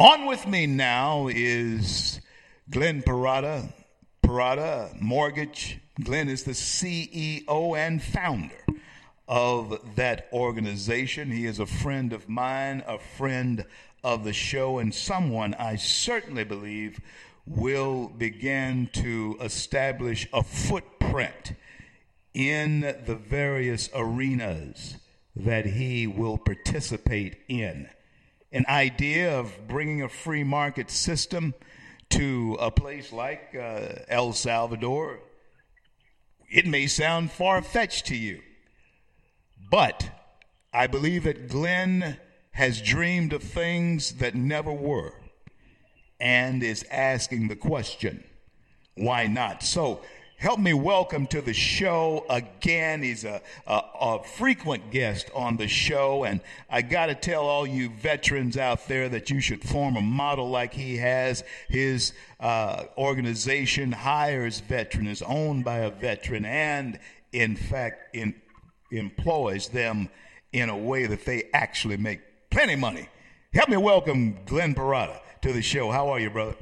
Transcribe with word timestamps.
On 0.00 0.26
with 0.26 0.46
me 0.46 0.68
now 0.68 1.26
is 1.26 2.20
Glenn 2.70 3.02
Parada. 3.02 3.72
Parada 4.22 4.94
Mortgage. 5.00 5.80
Glenn 6.00 6.28
is 6.28 6.44
the 6.44 6.52
CEO 6.52 7.76
and 7.76 8.00
founder 8.00 8.64
of 9.26 9.96
that 9.96 10.28
organization. 10.32 11.32
He 11.32 11.46
is 11.46 11.58
a 11.58 11.66
friend 11.66 12.12
of 12.12 12.28
mine, 12.28 12.84
a 12.86 13.00
friend 13.00 13.64
of 14.04 14.22
the 14.22 14.32
show, 14.32 14.78
and 14.78 14.94
someone 14.94 15.54
I 15.54 15.74
certainly 15.74 16.44
believe 16.44 17.00
will 17.44 18.06
begin 18.06 18.90
to 18.92 19.36
establish 19.40 20.28
a 20.32 20.44
footprint 20.44 21.54
in 22.34 22.82
the 22.82 23.16
various 23.16 23.90
arenas 23.92 24.96
that 25.34 25.66
he 25.66 26.06
will 26.06 26.38
participate 26.38 27.38
in. 27.48 27.88
An 28.50 28.64
idea 28.68 29.38
of 29.38 29.68
bringing 29.68 30.02
a 30.02 30.08
free 30.08 30.44
market 30.44 30.90
system 30.90 31.54
to 32.10 32.56
a 32.60 32.70
place 32.70 33.12
like 33.12 33.54
uh, 33.54 33.88
El 34.08 34.32
Salvador, 34.32 35.20
it 36.50 36.66
may 36.66 36.86
sound 36.86 37.30
far 37.30 37.60
fetched 37.60 38.06
to 38.06 38.16
you, 38.16 38.40
but 39.70 40.08
I 40.72 40.86
believe 40.86 41.24
that 41.24 41.48
Glenn 41.48 42.16
has 42.52 42.80
dreamed 42.80 43.32
of 43.32 43.42
things 43.42 44.12
that 44.14 44.34
never 44.34 44.72
were 44.72 45.12
and 46.18 46.62
is 46.62 46.84
asking 46.90 47.48
the 47.48 47.56
question, 47.56 48.24
why 48.94 49.26
not? 49.26 49.62
So, 49.62 50.00
help 50.38 50.60
me 50.60 50.72
welcome 50.72 51.26
to 51.26 51.42
the 51.42 51.52
show 51.52 52.24
again. 52.30 53.02
He's 53.02 53.24
a, 53.24 53.42
a, 53.66 53.82
a 54.00 54.22
frequent 54.22 54.92
guest 54.92 55.30
on 55.34 55.56
the 55.56 55.66
show, 55.66 56.24
and 56.24 56.40
I 56.70 56.82
got 56.82 57.06
to 57.06 57.16
tell 57.16 57.42
all 57.42 57.66
you 57.66 57.90
veterans 57.90 58.56
out 58.56 58.86
there 58.86 59.08
that 59.08 59.30
you 59.30 59.40
should 59.40 59.62
form 59.62 59.96
a 59.96 60.00
model 60.00 60.48
like 60.48 60.72
he 60.72 60.96
has. 60.98 61.42
His 61.68 62.12
uh, 62.38 62.84
organization 62.96 63.90
hires 63.90 64.60
veterans, 64.60 65.22
owned 65.22 65.64
by 65.64 65.78
a 65.78 65.90
veteran, 65.90 66.44
and 66.44 67.00
in 67.32 67.56
fact, 67.56 68.14
in, 68.14 68.34
employs 68.92 69.68
them 69.68 70.08
in 70.52 70.68
a 70.68 70.76
way 70.76 71.06
that 71.06 71.24
they 71.24 71.50
actually 71.52 71.96
make 71.96 72.20
plenty 72.50 72.76
money. 72.76 73.08
Help 73.52 73.68
me 73.68 73.76
welcome 73.76 74.38
Glenn 74.46 74.72
Parada 74.72 75.18
to 75.42 75.52
the 75.52 75.62
show. 75.62 75.90
How 75.90 76.08
are 76.10 76.20
you, 76.20 76.30
brother? 76.30 76.54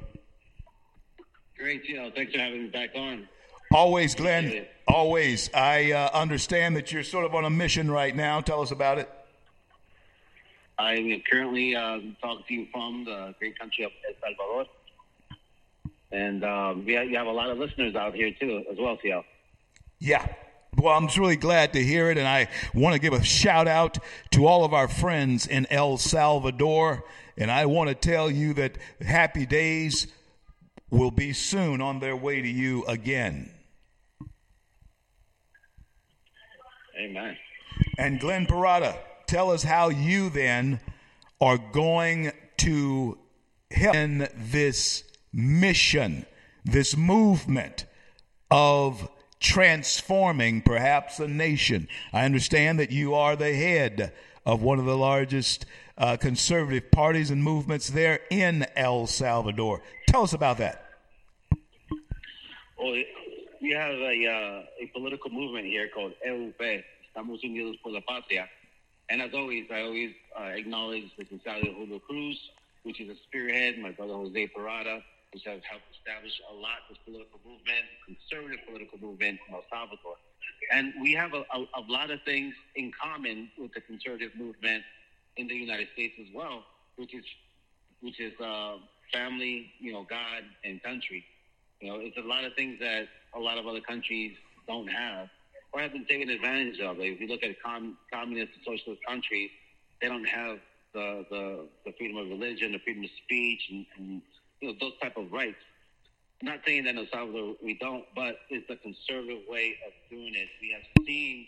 Great, 1.58 1.84
Joe. 1.84 2.10
Thanks 2.14 2.32
for 2.32 2.38
having 2.38 2.64
me 2.64 2.68
back 2.68 2.90
on. 2.94 3.28
Always, 3.72 4.14
Glenn. 4.14 4.66
Always. 4.86 5.50
I 5.52 5.92
uh, 5.92 6.10
understand 6.12 6.76
that 6.76 6.92
you're 6.92 7.02
sort 7.02 7.24
of 7.24 7.34
on 7.34 7.44
a 7.44 7.50
mission 7.50 7.90
right 7.90 8.14
now. 8.14 8.40
Tell 8.40 8.62
us 8.62 8.70
about 8.70 8.98
it. 8.98 9.10
I 10.78 10.94
am 10.94 11.22
currently 11.30 11.74
uh, 11.74 11.98
talking 12.20 12.44
to 12.46 12.54
you 12.54 12.66
from 12.70 13.04
the 13.04 13.34
great 13.38 13.58
country 13.58 13.84
of 13.84 13.92
El 14.06 14.14
Salvador. 14.20 14.66
And 16.12 16.44
um, 16.44 16.84
we 16.84 16.92
have, 16.92 17.08
you 17.08 17.16
have 17.16 17.26
a 17.26 17.32
lot 17.32 17.50
of 17.50 17.58
listeners 17.58 17.94
out 17.94 18.14
here, 18.14 18.30
too, 18.38 18.62
as 18.70 18.78
well, 18.78 18.98
CL. 19.02 19.24
Yeah. 19.98 20.26
Well, 20.76 20.96
I'm 20.96 21.08
really 21.18 21.36
glad 21.36 21.72
to 21.72 21.82
hear 21.82 22.10
it. 22.10 22.18
And 22.18 22.28
I 22.28 22.48
want 22.74 22.92
to 22.94 23.00
give 23.00 23.14
a 23.14 23.24
shout 23.24 23.66
out 23.66 23.98
to 24.32 24.46
all 24.46 24.64
of 24.64 24.74
our 24.74 24.86
friends 24.86 25.46
in 25.46 25.66
El 25.70 25.96
Salvador. 25.96 27.04
And 27.36 27.50
I 27.50 27.66
want 27.66 27.88
to 27.88 27.94
tell 27.94 28.30
you 28.30 28.52
that 28.54 28.78
happy 29.00 29.46
days 29.46 30.06
will 30.90 31.10
be 31.10 31.32
soon 31.32 31.80
on 31.80 32.00
their 32.00 32.16
way 32.16 32.40
to 32.40 32.48
you 32.48 32.84
again. 32.86 33.50
Amen. 36.98 37.36
And 37.98 38.20
Glenn 38.20 38.46
Parada, 38.46 38.96
tell 39.26 39.50
us 39.50 39.62
how 39.62 39.88
you 39.88 40.30
then 40.30 40.80
are 41.40 41.58
going 41.58 42.32
to 42.58 43.18
help 43.70 43.94
in 43.94 44.28
this 44.34 45.04
mission, 45.32 46.24
this 46.64 46.96
movement 46.96 47.84
of 48.50 49.08
transforming 49.40 50.62
perhaps 50.62 51.20
a 51.20 51.28
nation. 51.28 51.88
I 52.12 52.24
understand 52.24 52.78
that 52.80 52.90
you 52.90 53.14
are 53.14 53.36
the 53.36 53.54
head 53.54 54.12
of 54.46 54.62
one 54.62 54.78
of 54.78 54.86
the 54.86 54.96
largest 54.96 55.66
uh, 55.98 56.16
conservative 56.16 56.90
parties 56.90 57.30
and 57.30 57.42
movements 57.42 57.90
there 57.90 58.20
in 58.30 58.66
El 58.76 59.06
Salvador. 59.06 59.82
Tell 60.16 60.22
us 60.22 60.32
about 60.32 60.56
that. 60.56 60.82
Well, 62.78 62.96
we 63.60 63.70
have 63.72 63.96
a, 64.00 64.16
uh, 64.26 64.62
a 64.80 64.86
political 64.94 65.30
movement 65.30 65.66
here 65.66 65.90
called 65.94 66.12
EUP, 66.26 66.82
Estamos 67.04 67.44
Unidos 67.44 67.76
por 67.82 67.92
la 67.92 68.00
Patria. 68.00 68.48
And 69.10 69.20
as 69.20 69.34
always, 69.34 69.66
I 69.70 69.82
always 69.82 70.14
uh, 70.34 70.44
acknowledge 70.44 71.04
the 71.18 71.24
Gonzalo 71.24 71.70
Julio 71.70 71.98
Cruz, 71.98 72.40
which 72.84 72.98
is 72.98 73.10
a 73.10 73.16
spearhead, 73.24 73.78
my 73.78 73.90
brother 73.90 74.14
Jose 74.14 74.50
Parada, 74.56 75.02
which 75.34 75.44
has 75.44 75.60
helped 75.68 75.84
establish 75.98 76.32
a 76.50 76.54
lot 76.54 76.80
of 76.88 76.96
political 77.04 77.38
movement, 77.44 77.84
conservative 78.06 78.64
political 78.66 78.98
movement 78.98 79.38
in 79.46 79.54
El 79.54 79.64
Salvador. 79.68 80.16
And 80.72 80.94
we 81.02 81.12
have 81.12 81.34
a, 81.34 81.44
a, 81.52 81.60
a 81.76 81.82
lot 81.90 82.10
of 82.10 82.22
things 82.22 82.54
in 82.74 82.90
common 82.90 83.50
with 83.58 83.74
the 83.74 83.82
conservative 83.82 84.30
movement 84.34 84.82
in 85.36 85.46
the 85.46 85.54
United 85.54 85.88
States 85.92 86.14
as 86.18 86.28
well, 86.34 86.64
which 86.96 87.12
is 87.12 87.24
which 88.00 88.20
is 88.20 88.32
uh, 88.40 88.76
family, 89.12 89.72
you 89.78 89.92
know, 89.92 90.06
God 90.08 90.42
and 90.64 90.82
country. 90.82 91.24
You 91.80 91.92
know, 91.92 91.98
it's 92.00 92.16
a 92.16 92.22
lot 92.22 92.44
of 92.44 92.54
things 92.54 92.78
that 92.80 93.08
a 93.34 93.38
lot 93.40 93.58
of 93.58 93.66
other 93.66 93.80
countries 93.80 94.36
don't 94.66 94.88
have 94.88 95.28
or 95.72 95.80
have 95.80 95.92
been 95.92 96.06
taken 96.06 96.30
advantage 96.30 96.80
of. 96.80 96.98
Like 96.98 97.12
if 97.12 97.20
you 97.20 97.28
look 97.28 97.42
at 97.42 97.62
com- 97.62 97.98
communist 98.12 98.52
and 98.54 98.62
socialist 98.64 99.02
countries, 99.06 99.50
they 100.00 100.08
don't 100.08 100.26
have 100.26 100.58
the, 100.94 101.26
the, 101.30 101.68
the 101.84 101.92
freedom 101.98 102.16
of 102.16 102.28
religion, 102.28 102.72
the 102.72 102.78
freedom 102.78 103.04
of 103.04 103.10
speech, 103.24 103.60
and, 103.70 103.86
and 103.98 104.22
you 104.60 104.68
know 104.68 104.74
those 104.80 104.94
type 105.02 105.16
of 105.16 105.30
rights. 105.32 105.58
I'm 106.40 106.48
not 106.48 106.60
saying 106.66 106.84
that 106.84 106.90
in 106.90 106.98
El 106.98 107.06
Salvador 107.12 107.56
we 107.62 107.74
don't, 107.78 108.04
but 108.14 108.36
it's 108.50 108.68
a 108.70 108.76
conservative 108.76 109.42
way 109.48 109.76
of 109.86 109.92
doing 110.10 110.34
it. 110.34 110.48
We 110.60 110.72
have 110.72 111.06
seen 111.06 111.46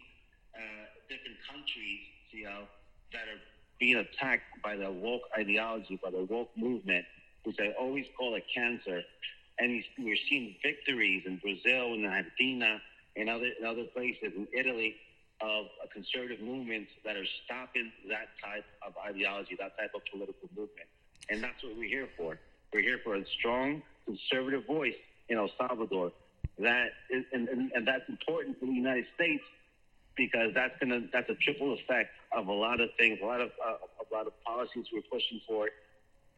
uh, 0.55 0.61
different 1.09 1.37
countries, 1.51 2.01
you 2.31 2.45
know, 2.45 2.65
that 3.13 3.23
are 3.23 3.41
being 3.79 3.97
attacked 3.97 4.63
by 4.63 4.77
the 4.77 4.91
woke 4.91 5.23
ideology, 5.37 5.99
by 6.03 6.11
the 6.11 6.25
woke 6.25 6.51
movement, 6.57 7.05
which 7.45 7.57
I 7.61 7.73
always 7.79 8.07
call 8.17 8.35
a 8.35 8.43
cancer. 8.55 9.03
And 9.59 9.83
we're 9.99 10.17
seeing 10.29 10.55
victories 10.63 11.25
in 11.27 11.37
Brazil 11.39 11.95
and 11.95 12.07
Argentina 12.07 12.81
and 13.17 13.29
other, 13.29 13.51
and 13.59 13.67
other 13.67 13.85
places 13.85 14.33
in 14.37 14.47
Italy 14.53 14.95
of 15.41 15.67
conservative 15.93 16.41
movements 16.41 16.91
that 17.05 17.17
are 17.17 17.27
stopping 17.45 17.93
that 18.09 18.29
type 18.43 18.65
of 18.87 18.95
ideology, 19.07 19.57
that 19.59 19.77
type 19.79 19.91
of 19.95 20.03
political 20.11 20.49
movement. 20.57 20.89
And 21.29 21.43
that's 21.43 21.63
what 21.63 21.77
we're 21.77 21.89
here 21.89 22.09
for. 22.17 22.39
We're 22.73 22.83
here 22.83 23.01
for 23.05 23.15
a 23.17 23.25
strong 23.39 23.83
conservative 24.05 24.67
voice 24.67 24.95
in 25.29 25.39
El 25.39 25.51
Salvador. 25.59 26.13
That 26.59 26.89
is, 27.11 27.25
and, 27.33 27.49
and, 27.49 27.71
and 27.73 27.87
that's 27.87 28.09
important 28.09 28.59
for 28.59 28.67
the 28.67 28.73
United 28.73 29.07
States 29.15 29.45
because 30.17 30.53
that's 30.55 30.75
gonna 30.81 31.03
that's 31.13 31.31
a 31.31 31.35
triple 31.37 31.73
effect 31.75 32.11
of 32.37 32.49
a 32.49 32.53
lot 32.53 32.81
of 32.81 32.91
things, 32.99 33.21
a 33.23 33.25
lot 33.25 33.41
of 33.41 33.51
uh, 33.65 33.77
a 34.03 34.15
lot 34.15 34.27
of 34.27 34.33
policies 34.45 34.87
we're 34.93 35.03
pushing 35.03 35.41
for 35.47 35.69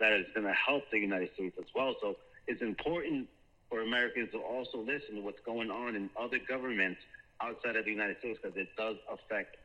that 0.01 0.13
is 0.13 0.27
going 0.35 0.47
to 0.47 0.53
help 0.53 0.91
the 0.91 0.99
United 0.99 1.33
States 1.35 1.57
as 1.59 1.67
well. 1.75 1.95
So 2.01 2.17
it's 2.47 2.63
important 2.63 3.29
for 3.69 3.83
Americans 3.83 4.31
to 4.33 4.39
also 4.39 4.79
listen 4.79 5.15
to 5.15 5.21
what's 5.21 5.41
going 5.47 5.71
on 5.71 5.95
in 5.95 6.11
other 6.19 6.39
governments 6.49 7.01
outside 7.41 7.77
of 7.77 7.85
the 7.85 7.91
United 7.91 8.19
States 8.19 8.39
because 8.43 8.57
it 8.57 8.69
does 8.77 8.97
affect 9.11 9.57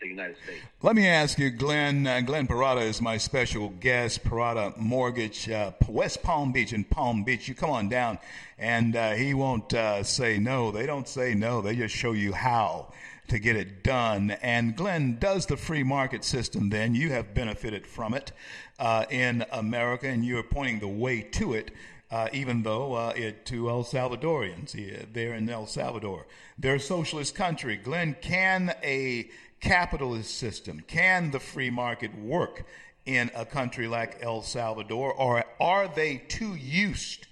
the 0.00 0.08
United 0.08 0.36
States. 0.44 0.62
Let 0.82 0.96
me 0.96 1.06
ask 1.06 1.38
you, 1.38 1.50
Glenn. 1.50 2.06
Uh, 2.06 2.20
Glenn 2.20 2.46
Parada 2.46 2.82
is 2.82 3.00
my 3.00 3.16
special 3.16 3.70
guest. 3.80 4.24
Parada 4.24 4.76
Mortgage, 4.76 5.48
uh, 5.48 5.72
West 5.88 6.22
Palm 6.22 6.52
Beach 6.52 6.72
in 6.72 6.84
Palm 6.84 7.24
Beach. 7.24 7.48
You 7.48 7.54
come 7.54 7.70
on 7.70 7.88
down, 7.88 8.18
and 8.58 8.94
uh, 8.94 9.12
he 9.12 9.34
won't 9.34 9.72
uh, 9.72 10.02
say 10.02 10.38
no. 10.38 10.70
They 10.70 10.86
don't 10.86 11.08
say 11.08 11.34
no. 11.34 11.60
They 11.60 11.76
just 11.76 11.94
show 11.94 12.12
you 12.12 12.32
how 12.32 12.92
to 13.28 13.38
get 13.38 13.56
it 13.56 13.82
done. 13.82 14.32
And 14.42 14.76
Glenn 14.76 15.18
does 15.18 15.46
the 15.46 15.56
free 15.56 15.82
market 15.82 16.24
system. 16.24 16.70
Then 16.70 16.94
you 16.94 17.10
have 17.10 17.34
benefited 17.34 17.86
from 17.86 18.14
it 18.14 18.32
uh, 18.78 19.06
in 19.10 19.44
America, 19.50 20.06
and 20.06 20.24
you 20.24 20.38
are 20.38 20.44
pointing 20.44 20.80
the 20.80 20.88
way 20.88 21.22
to 21.22 21.54
it. 21.54 21.70
Uh, 22.08 22.28
even 22.32 22.62
though 22.62 22.92
uh, 22.92 23.12
it 23.16 23.44
to 23.44 23.68
El 23.68 23.82
Salvadorians, 23.82 24.76
they're 25.12 25.34
in 25.34 25.50
El 25.50 25.66
Salvador. 25.66 26.24
They're 26.56 26.76
a 26.76 26.80
socialist 26.80 27.34
country. 27.34 27.76
Glenn, 27.76 28.14
can 28.20 28.72
a 28.84 29.28
capitalist 29.60 30.36
system? 30.38 30.80
Can 30.86 31.30
the 31.30 31.40
free 31.40 31.70
market 31.70 32.16
work 32.18 32.64
in 33.06 33.30
a 33.34 33.46
country 33.46 33.86
like 33.86 34.18
El 34.20 34.42
Salvador, 34.42 35.12
or 35.14 35.44
are 35.60 35.88
they 35.88 36.18
too 36.28 36.56
used 36.56 37.26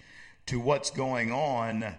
to 0.46 0.60
what's 0.60 0.90
going 0.90 1.32
on 1.32 1.94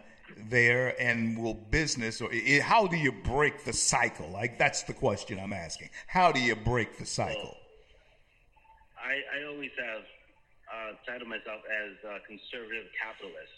there? 0.50 1.00
And 1.02 1.38
will 1.38 1.54
business, 1.54 2.22
or 2.22 2.32
how 2.62 2.88
do 2.88 2.96
you 2.96 3.12
break 3.12 3.64
the 3.66 3.74
cycle? 3.74 4.30
Like 4.30 4.58
that's 4.58 4.84
the 4.84 4.94
question 4.94 5.40
I'm 5.40 5.54
asking. 5.54 5.90
How 6.08 6.32
do 6.32 6.40
you 6.40 6.56
break 6.56 6.98
the 6.98 7.06
cycle? 7.06 7.58
I, 8.98 9.22
I 9.38 9.46
always 9.52 9.72
have 9.78 10.04
uh, 10.72 10.92
titled 11.06 11.30
myself 11.30 11.62
as 11.70 11.94
a 12.04 12.20
conservative 12.26 12.88
capitalist. 12.98 13.54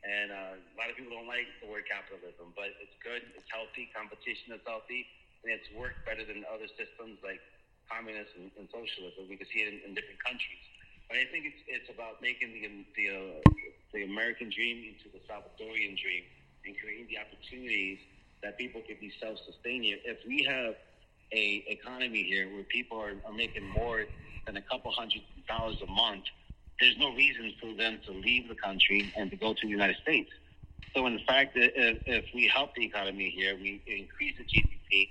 And 0.00 0.32
uh, 0.32 0.56
a 0.56 0.74
lot 0.80 0.88
of 0.88 0.96
people 0.96 1.12
don't 1.12 1.28
like 1.28 1.44
the 1.60 1.68
word 1.68 1.84
capitalism, 1.84 2.56
but 2.56 2.72
it's 2.80 2.96
good, 3.04 3.20
it's 3.36 3.44
healthy, 3.52 3.92
competition 3.92 4.56
is 4.56 4.64
healthy 4.64 5.04
and 5.42 5.52
it's 5.52 5.68
worked 5.72 6.04
better 6.04 6.24
than 6.24 6.44
other 6.48 6.68
systems 6.76 7.18
like 7.24 7.40
communism 7.88 8.48
and, 8.48 8.50
and 8.58 8.66
socialism. 8.70 9.26
We 9.28 9.36
can 9.36 9.48
see 9.48 9.64
it 9.64 9.72
in, 9.72 9.80
in 9.86 9.90
different 9.94 10.22
countries. 10.22 10.62
But 11.08 11.18
I 11.18 11.26
think 11.32 11.50
it's 11.50 11.62
it's 11.66 11.90
about 11.90 12.22
making 12.22 12.54
the 12.54 12.62
the 12.94 13.06
uh, 13.10 13.50
the 13.92 14.04
American 14.04 14.50
dream 14.50 14.94
into 14.94 15.10
the 15.10 15.18
Salvadorian 15.26 15.98
dream 15.98 16.22
and 16.64 16.76
creating 16.78 17.08
the 17.10 17.18
opportunities 17.18 17.98
that 18.42 18.56
people 18.56 18.80
can 18.86 18.96
be 19.00 19.12
self-sustaining. 19.20 19.98
If 20.04 20.18
we 20.26 20.44
have 20.44 20.74
a 21.32 21.64
economy 21.68 22.22
here 22.22 22.52
where 22.52 22.62
people 22.64 22.98
are, 22.98 23.14
are 23.26 23.32
making 23.32 23.66
more 23.68 24.04
than 24.46 24.56
a 24.56 24.62
couple 24.62 24.90
hundred 24.92 25.22
dollars 25.48 25.76
a 25.82 25.90
month, 25.90 26.24
there's 26.80 26.96
no 26.98 27.14
reason 27.14 27.52
for 27.60 27.74
them 27.74 27.98
to 28.06 28.12
leave 28.12 28.48
the 28.48 28.54
country 28.54 29.12
and 29.16 29.30
to 29.30 29.36
go 29.36 29.52
to 29.52 29.60
the 29.62 29.68
United 29.68 29.96
States. 30.02 30.30
So, 30.94 31.06
in 31.06 31.20
fact, 31.26 31.52
if, 31.56 31.98
if 32.06 32.24
we 32.34 32.48
help 32.48 32.74
the 32.74 32.84
economy 32.84 33.30
here, 33.30 33.54
we 33.54 33.82
increase 33.86 34.36
the 34.38 34.44
GDP, 34.44 35.08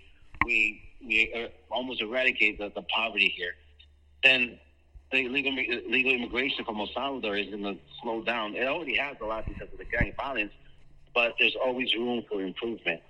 we 0.50 0.82
we 1.06 1.34
uh, 1.34 1.50
almost 1.72 2.02
eradicate 2.02 2.60
the, 2.60 2.72
the 2.76 2.84
poverty 2.84 3.30
here, 3.30 3.54
then 4.24 4.60
the 5.12 5.30
legal 5.30 5.54
legal 5.54 6.14
immigration 6.14 6.66
from 6.66 6.80
El 6.80 6.88
Salvador 6.94 7.38
is 7.38 7.50
going 7.50 7.64
to 7.64 7.80
slow 8.02 8.24
down. 8.24 8.56
It 8.56 8.68
already 8.68 8.98
has 8.98 9.18
a 9.22 9.26
lot 9.26 9.46
because 9.48 9.72
of 9.72 9.80
the 9.80 9.86
gang 9.86 10.14
violence, 10.18 10.54
but 11.16 11.36
there's 11.40 11.56
always 11.56 11.94
room 11.96 12.26
for 12.30 12.42
improvement. 12.42 13.02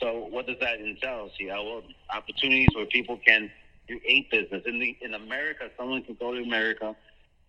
So, 0.00 0.26
what 0.26 0.46
does 0.46 0.58
that 0.60 0.80
entail? 0.80 1.30
See, 1.38 1.46
well, 1.46 1.82
opportunities 2.10 2.74
where 2.76 2.86
people 2.86 3.18
can 3.18 3.50
create 3.88 4.30
business 4.30 4.64
in 4.66 4.80
the 4.80 4.96
in 5.02 5.14
America. 5.14 5.70
Someone 5.78 6.04
can 6.04 6.16
go 6.16 6.34
to 6.34 6.42
America 6.42 6.96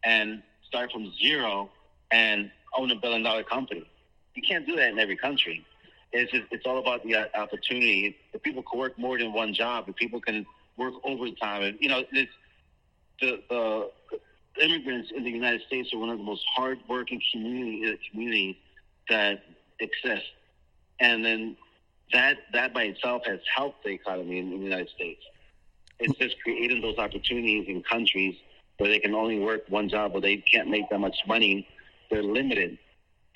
and 0.03 0.43
start 0.67 0.91
from 0.91 1.11
zero 1.21 1.71
and 2.11 2.51
own 2.77 2.91
a 2.91 2.95
billion 2.95 3.23
dollar 3.23 3.43
company. 3.43 3.89
You 4.35 4.43
can't 4.43 4.67
do 4.67 4.75
that 4.77 4.91
in 4.91 4.99
every 4.99 5.17
country. 5.17 5.65
It's 6.11 6.31
just, 6.31 6.45
it's 6.51 6.65
all 6.65 6.79
about 6.79 7.03
the 7.03 7.15
opportunity. 7.37 8.17
If 8.33 8.41
people 8.41 8.63
can 8.63 8.79
work 8.79 8.97
more 8.97 9.17
than 9.17 9.31
one 9.33 9.53
job, 9.53 9.85
if 9.87 9.95
people 9.95 10.19
can 10.19 10.45
work 10.77 10.93
overtime, 11.03 11.63
and 11.63 11.77
you 11.79 11.89
know, 11.89 12.03
it's 12.11 12.31
the, 13.21 13.41
the 13.49 13.89
immigrants 14.63 15.11
in 15.15 15.23
the 15.23 15.29
United 15.29 15.61
States 15.67 15.93
are 15.93 15.99
one 15.99 16.09
of 16.09 16.17
the 16.17 16.23
most 16.23 16.43
hardworking 16.55 17.21
community 17.31 17.91
uh, 17.91 17.95
communities 18.09 18.55
that 19.09 19.43
exist, 19.79 20.25
and 20.99 21.23
then 21.23 21.55
that 22.11 22.37
that 22.53 22.73
by 22.73 22.83
itself 22.83 23.23
has 23.25 23.39
helped 23.53 23.83
the 23.83 23.91
economy 23.91 24.39
in, 24.39 24.49
the 24.49 24.57
United 24.57 24.89
States. 24.89 25.21
It's 25.99 26.17
just 26.17 26.41
creating 26.41 26.81
those 26.81 26.97
opportunities 26.97 27.67
in 27.67 27.83
countries 27.83 28.35
where 28.77 28.89
they 28.89 28.99
can 28.99 29.13
only 29.13 29.37
work 29.39 29.63
one 29.67 29.89
job 29.89 30.11
or 30.15 30.21
they 30.21 30.37
can't 30.37 30.69
make 30.69 30.89
that 30.89 30.99
much 30.99 31.17
money. 31.27 31.67
They're 32.09 32.23
limited. 32.23 32.79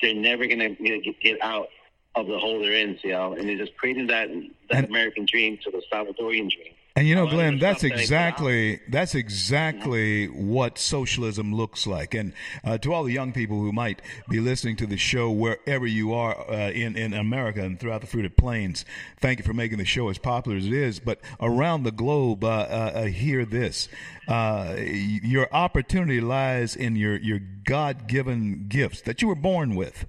They're 0.01 0.15
never 0.15 0.47
going 0.47 0.59
to 0.59 1.13
get 1.21 1.41
out 1.41 1.67
of 2.15 2.27
the 2.27 2.37
hole 2.37 2.59
they're 2.59 2.73
in, 2.73 2.99
know, 3.03 3.33
and 3.33 3.47
they're 3.47 3.57
just 3.57 3.75
creating 3.77 4.07
that 4.07 4.29
that 4.69 4.77
and, 4.77 4.87
American 4.87 5.25
dream 5.25 5.57
to 5.63 5.71
the 5.71 5.81
Salvadorian 5.91 6.49
dream. 6.49 6.73
And 6.95 7.07
you 7.07 7.15
know, 7.15 7.25
Glenn, 7.25 7.57
that's 7.57 7.83
exactly 7.83 8.79
that's 8.87 9.15
exactly 9.15 10.27
what 10.27 10.77
socialism 10.77 11.51
looks 11.55 11.87
like. 11.87 12.13
And 12.13 12.33
uh, 12.63 12.77
to 12.79 12.93
all 12.93 13.03
the 13.03 13.11
young 13.11 13.33
people 13.33 13.59
who 13.59 13.71
might 13.71 13.99
be 14.29 14.39
listening 14.39 14.75
to 14.75 14.85
the 14.85 14.97
show 14.97 15.31
wherever 15.31 15.87
you 15.87 16.13
are 16.13 16.39
uh, 16.47 16.69
in 16.69 16.95
in 16.95 17.13
America 17.13 17.63
and 17.63 17.79
throughout 17.79 18.01
the 18.01 18.07
fruited 18.07 18.37
plains, 18.37 18.85
thank 19.19 19.39
you 19.39 19.43
for 19.43 19.53
making 19.53 19.79
the 19.79 19.85
show 19.85 20.09
as 20.09 20.19
popular 20.19 20.55
as 20.55 20.67
it 20.67 20.73
is. 20.73 20.99
But 20.99 21.19
around 21.39 21.81
the 21.81 21.91
globe, 21.91 22.43
uh, 22.43 22.47
uh, 22.47 22.91
uh 22.93 23.03
hear 23.05 23.43
this: 23.43 23.89
uh, 24.27 24.75
your 24.77 25.47
opportunity 25.51 26.21
lies 26.21 26.75
in 26.75 26.95
your 26.95 27.17
your 27.17 27.39
God 27.39 28.07
given 28.07 28.67
gifts 28.67 29.01
that 29.01 29.19
you 29.19 29.27
were 29.27 29.35
born 29.35 29.73
with 29.73 30.05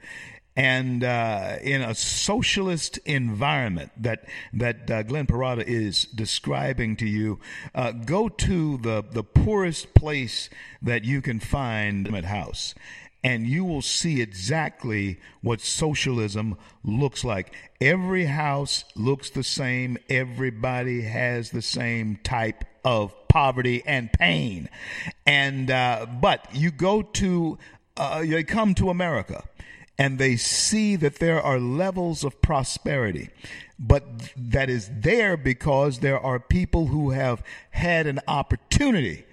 and 0.56 1.02
uh, 1.02 1.56
in 1.62 1.82
a 1.82 1.94
socialist 1.94 2.98
environment 3.04 3.90
that 3.96 4.24
that 4.52 4.90
uh, 4.90 5.02
Glenn 5.02 5.26
Parada 5.26 5.64
is 5.64 6.04
describing 6.04 6.96
to 6.96 7.06
you, 7.06 7.40
uh, 7.74 7.92
go 7.92 8.28
to 8.28 8.78
the 8.78 9.04
the 9.10 9.24
poorest 9.24 9.94
place 9.94 10.48
that 10.80 11.04
you 11.04 11.20
can 11.20 11.40
find 11.40 12.14
at 12.14 12.24
house. 12.24 12.74
And 13.22 13.46
you 13.46 13.64
will 13.64 13.80
see 13.80 14.20
exactly 14.20 15.18
what 15.40 15.62
socialism 15.62 16.58
looks 16.84 17.24
like. 17.24 17.54
Every 17.80 18.26
house 18.26 18.84
looks 18.94 19.30
the 19.30 19.42
same. 19.42 19.96
Everybody 20.10 21.00
has 21.00 21.48
the 21.48 21.62
same 21.62 22.18
type 22.22 22.66
of 22.84 23.14
poverty 23.28 23.82
and 23.86 24.12
pain. 24.12 24.68
And 25.26 25.70
uh, 25.70 26.06
but 26.20 26.54
you 26.54 26.70
go 26.70 27.00
to 27.00 27.58
uh, 27.96 28.22
you 28.24 28.44
come 28.44 28.74
to 28.74 28.90
America 28.90 29.44
and 29.98 30.18
they 30.18 30.36
see 30.36 30.96
that 30.96 31.16
there 31.16 31.40
are 31.40 31.58
levels 31.58 32.24
of 32.24 32.40
prosperity. 32.42 33.30
But 33.78 34.32
that 34.36 34.70
is 34.70 34.90
there 34.92 35.36
because 35.36 35.98
there 35.98 36.18
are 36.18 36.38
people 36.38 36.86
who 36.86 37.10
have 37.10 37.42
had 37.70 38.06
an 38.06 38.20
opportunity 38.26 39.24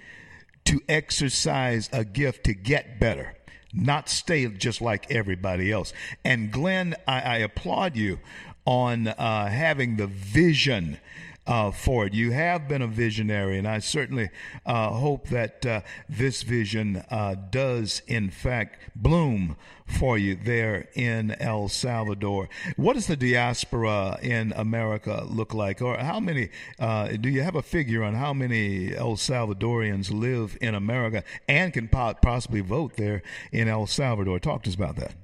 to 0.65 0.81
exercise 0.87 1.89
a 1.91 2.03
gift 2.03 2.43
to 2.45 2.53
get 2.53 2.99
better, 2.99 3.35
not 3.73 4.09
stay 4.09 4.47
just 4.47 4.81
like 4.81 5.09
everybody 5.11 5.71
else. 5.71 5.93
And 6.23 6.51
Glenn, 6.51 6.95
I, 7.07 7.21
I 7.21 7.37
applaud 7.37 7.95
you 7.95 8.19
on 8.65 9.07
uh, 9.07 9.47
having 9.47 9.97
the 9.97 10.07
vision 10.07 10.99
uh, 11.47 11.71
for 11.71 12.05
it. 12.05 12.13
You 12.13 12.31
have 12.31 12.67
been 12.67 12.81
a 12.81 12.87
visionary, 12.87 13.57
and 13.57 13.67
I 13.67 13.79
certainly 13.79 14.29
uh, 14.65 14.89
hope 14.89 15.29
that 15.29 15.65
uh, 15.65 15.81
this 16.07 16.43
vision 16.43 17.03
uh, 17.09 17.35
does, 17.49 18.01
in 18.07 18.29
fact, 18.29 18.91
bloom 18.95 19.55
for 19.85 20.17
you 20.17 20.35
there 20.35 20.87
in 20.93 21.31
El 21.39 21.67
Salvador. 21.67 22.47
What 22.77 22.93
does 22.93 23.07
the 23.07 23.17
diaspora 23.17 24.19
in 24.21 24.53
America 24.55 25.25
look 25.27 25.53
like, 25.53 25.81
or 25.81 25.97
how 25.97 26.19
many? 26.19 26.49
Uh, 26.79 27.09
do 27.09 27.29
you 27.29 27.41
have 27.41 27.55
a 27.55 27.61
figure 27.61 28.03
on 28.03 28.15
how 28.15 28.33
many 28.33 28.95
El 28.95 29.15
Salvadorians 29.15 30.11
live 30.11 30.57
in 30.61 30.75
America 30.75 31.23
and 31.47 31.73
can 31.73 31.87
possibly 31.87 32.61
vote 32.61 32.95
there 32.95 33.23
in 33.51 33.67
El 33.67 33.87
Salvador? 33.87 34.39
Talk 34.39 34.63
to 34.63 34.69
us 34.69 34.75
about 34.75 34.95
that. 34.97 35.15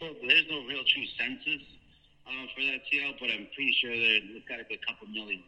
Well, 0.00 0.14
there's 0.26 0.46
no 0.50 0.64
real 0.66 0.82
true 0.84 1.04
census 1.18 1.62
uh, 2.30 2.46
for 2.54 2.62
that 2.62 2.80
CL, 2.86 3.18
but 3.18 3.30
I'm 3.34 3.50
pretty 3.54 3.74
sure 3.82 3.90
that 3.90 4.20
it's 4.30 4.46
got 4.46 4.62
to 4.62 4.66
be 4.70 4.78
a 4.78 4.84
couple 4.86 5.10
million, 5.10 5.42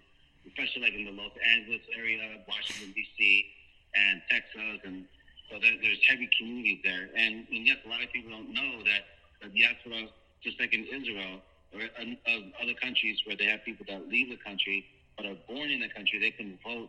especially 0.47 0.83
like 0.83 0.95
in 0.95 1.07
the 1.07 1.15
Los 1.15 1.33
Angeles 1.39 1.83
area, 1.97 2.43
Washington 2.49 2.93
D.C., 2.93 3.47
and 3.95 4.23
Texas, 4.31 4.81
and 4.85 5.05
so 5.53 5.61
there, 5.61 5.77
there's 5.83 6.01
heavy 6.09 6.29
communities 6.33 6.81
there. 6.83 7.13
And, 7.15 7.45
and 7.53 7.67
yes, 7.67 7.77
a 7.85 7.89
lot 7.89 8.03
of 8.03 8.11
people 8.11 8.33
don't 8.33 8.53
know 8.53 8.81
that 8.89 9.05
the 9.45 9.53
diaspora, 9.53 10.09
just 10.43 10.59
like 10.59 10.73
in 10.73 10.89
Israel 10.89 11.45
or 11.75 11.81
in, 12.01 12.17
other 12.57 12.73
countries 12.81 13.21
where 13.27 13.37
they 13.37 13.45
have 13.45 13.63
people 13.65 13.85
that 13.89 14.09
leave 14.09 14.31
the 14.31 14.41
country 14.41 14.87
but 15.17 15.27
are 15.27 15.37
born 15.47 15.69
in 15.69 15.81
the 15.81 15.93
country, 15.93 16.19
they 16.19 16.31
can 16.31 16.59
vote 16.65 16.89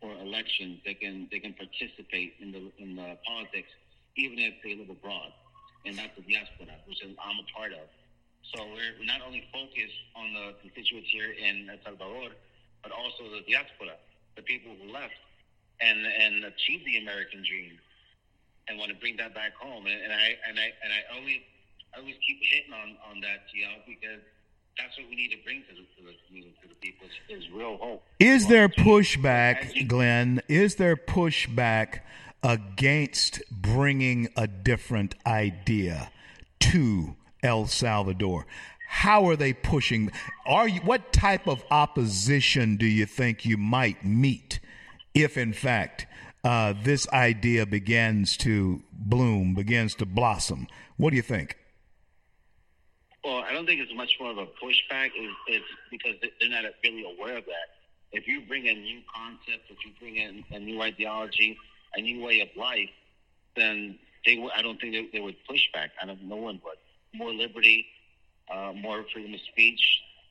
for 0.00 0.14
elections. 0.22 0.78
They 0.86 0.94
can 0.94 1.26
they 1.32 1.40
can 1.40 1.54
participate 1.54 2.34
in 2.40 2.52
the 2.52 2.70
in 2.78 2.94
the 2.94 3.18
politics, 3.26 3.70
even 4.16 4.38
if 4.38 4.54
they 4.62 4.76
live 4.76 4.90
abroad. 4.90 5.32
And 5.84 5.98
that's 5.98 6.14
the 6.14 6.22
diaspora, 6.22 6.78
which 6.86 7.02
I'm 7.02 7.10
a 7.18 7.46
part 7.52 7.72
of. 7.72 7.90
So 8.52 8.62
we're 8.66 9.06
not 9.06 9.22
only 9.26 9.46
focused 9.52 10.00
on 10.14 10.34
the 10.34 10.54
constituents 10.60 11.08
here 11.10 11.32
in 11.32 11.70
El 11.70 11.78
Salvador, 11.84 12.30
but 12.82 12.92
also 12.92 13.24
the 13.24 13.40
diaspora, 13.48 13.96
the 14.36 14.42
people 14.42 14.76
who 14.80 14.92
left 14.92 15.16
and 15.80 16.06
and 16.06 16.44
achieved 16.44 16.84
the 16.84 16.98
American 16.98 17.42
dream 17.42 17.78
and 18.68 18.78
want 18.78 18.90
to 18.90 18.98
bring 18.98 19.16
that 19.16 19.34
back 19.34 19.54
home. 19.54 19.86
And, 19.86 20.00
and 20.00 20.12
I 20.12 20.36
and 20.48 20.58
I 20.58 20.72
and 20.82 20.92
I 20.92 21.16
always 21.16 21.40
I 21.94 22.00
always 22.00 22.16
keep 22.26 22.38
hitting 22.42 22.72
on 22.72 22.96
on 23.10 23.20
that, 23.20 23.48
you 23.52 23.64
know, 23.64 23.80
because 23.86 24.20
that's 24.76 24.96
what 24.98 25.08
we 25.08 25.16
need 25.16 25.30
to 25.30 25.38
bring 25.44 25.62
to 25.62 25.74
the, 25.74 25.82
to 25.82 26.00
the 26.04 26.42
to 26.62 26.68
the 26.68 26.74
people 26.76 27.06
is 27.28 27.50
real 27.50 27.76
hope. 27.76 28.02
Is 28.18 28.48
there 28.48 28.68
pushback, 28.68 29.88
Glenn? 29.88 30.42
Is 30.48 30.76
there 30.76 30.96
pushback 30.96 32.00
against 32.42 33.42
bringing 33.50 34.28
a 34.36 34.46
different 34.46 35.14
idea 35.26 36.10
to 36.60 37.16
El 37.44 37.66
Salvador. 37.66 38.46
How 38.88 39.28
are 39.28 39.36
they 39.36 39.52
pushing? 39.52 40.10
Are 40.46 40.66
you, 40.66 40.80
what 40.80 41.12
type 41.12 41.46
of 41.46 41.62
opposition 41.70 42.76
do 42.76 42.86
you 42.86 43.06
think 43.06 43.44
you 43.44 43.56
might 43.56 44.04
meet 44.04 44.60
if, 45.14 45.36
in 45.36 45.52
fact, 45.52 46.06
uh, 46.42 46.74
this 46.82 47.08
idea 47.10 47.66
begins 47.66 48.36
to 48.38 48.82
bloom, 48.92 49.54
begins 49.54 49.94
to 49.96 50.06
blossom? 50.06 50.66
What 50.96 51.10
do 51.10 51.16
you 51.16 51.22
think? 51.22 51.56
Well, 53.24 53.38
I 53.38 53.52
don't 53.52 53.66
think 53.66 53.80
it's 53.80 53.94
much 53.94 54.12
more 54.20 54.30
of 54.30 54.38
a 54.38 54.46
pushback. 54.46 55.10
It's, 55.16 55.34
it's 55.48 55.64
because 55.90 56.14
they're 56.40 56.50
not 56.50 56.64
really 56.82 57.04
aware 57.04 57.38
of 57.38 57.44
that. 57.46 57.68
If 58.12 58.28
you 58.28 58.42
bring 58.46 58.68
a 58.68 58.74
new 58.74 59.00
concept, 59.14 59.70
if 59.70 59.78
you 59.84 59.92
bring 59.98 60.16
in 60.16 60.44
a 60.52 60.58
new 60.60 60.80
ideology, 60.80 61.58
a 61.96 62.00
new 62.00 62.22
way 62.24 62.40
of 62.40 62.48
life, 62.56 62.90
then 63.56 63.98
they. 64.24 64.46
I 64.54 64.62
don't 64.62 64.80
think 64.80 64.92
they, 64.92 65.18
they 65.18 65.20
would 65.20 65.36
push 65.48 65.62
back. 65.72 65.90
I 66.00 66.06
don't. 66.06 66.22
No 66.22 66.36
one 66.36 66.60
would 66.64 66.78
more 67.14 67.32
liberty, 67.32 67.86
uh, 68.52 68.72
more 68.74 69.04
freedom 69.12 69.34
of 69.34 69.40
speech, 69.52 69.80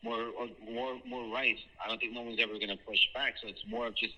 more 0.04 0.32
more 0.72 1.00
more 1.06 1.34
rights. 1.34 1.62
I 1.84 1.88
don't 1.90 2.00
think 2.00 2.14
no 2.14 2.22
one's 2.22 2.40
ever 2.42 2.54
going 2.54 2.70
to 2.70 2.84
push 2.86 3.00
back. 3.14 3.36
So 3.42 3.48
it's 3.48 3.64
more 3.68 3.88
of 3.88 3.96
just 3.96 4.14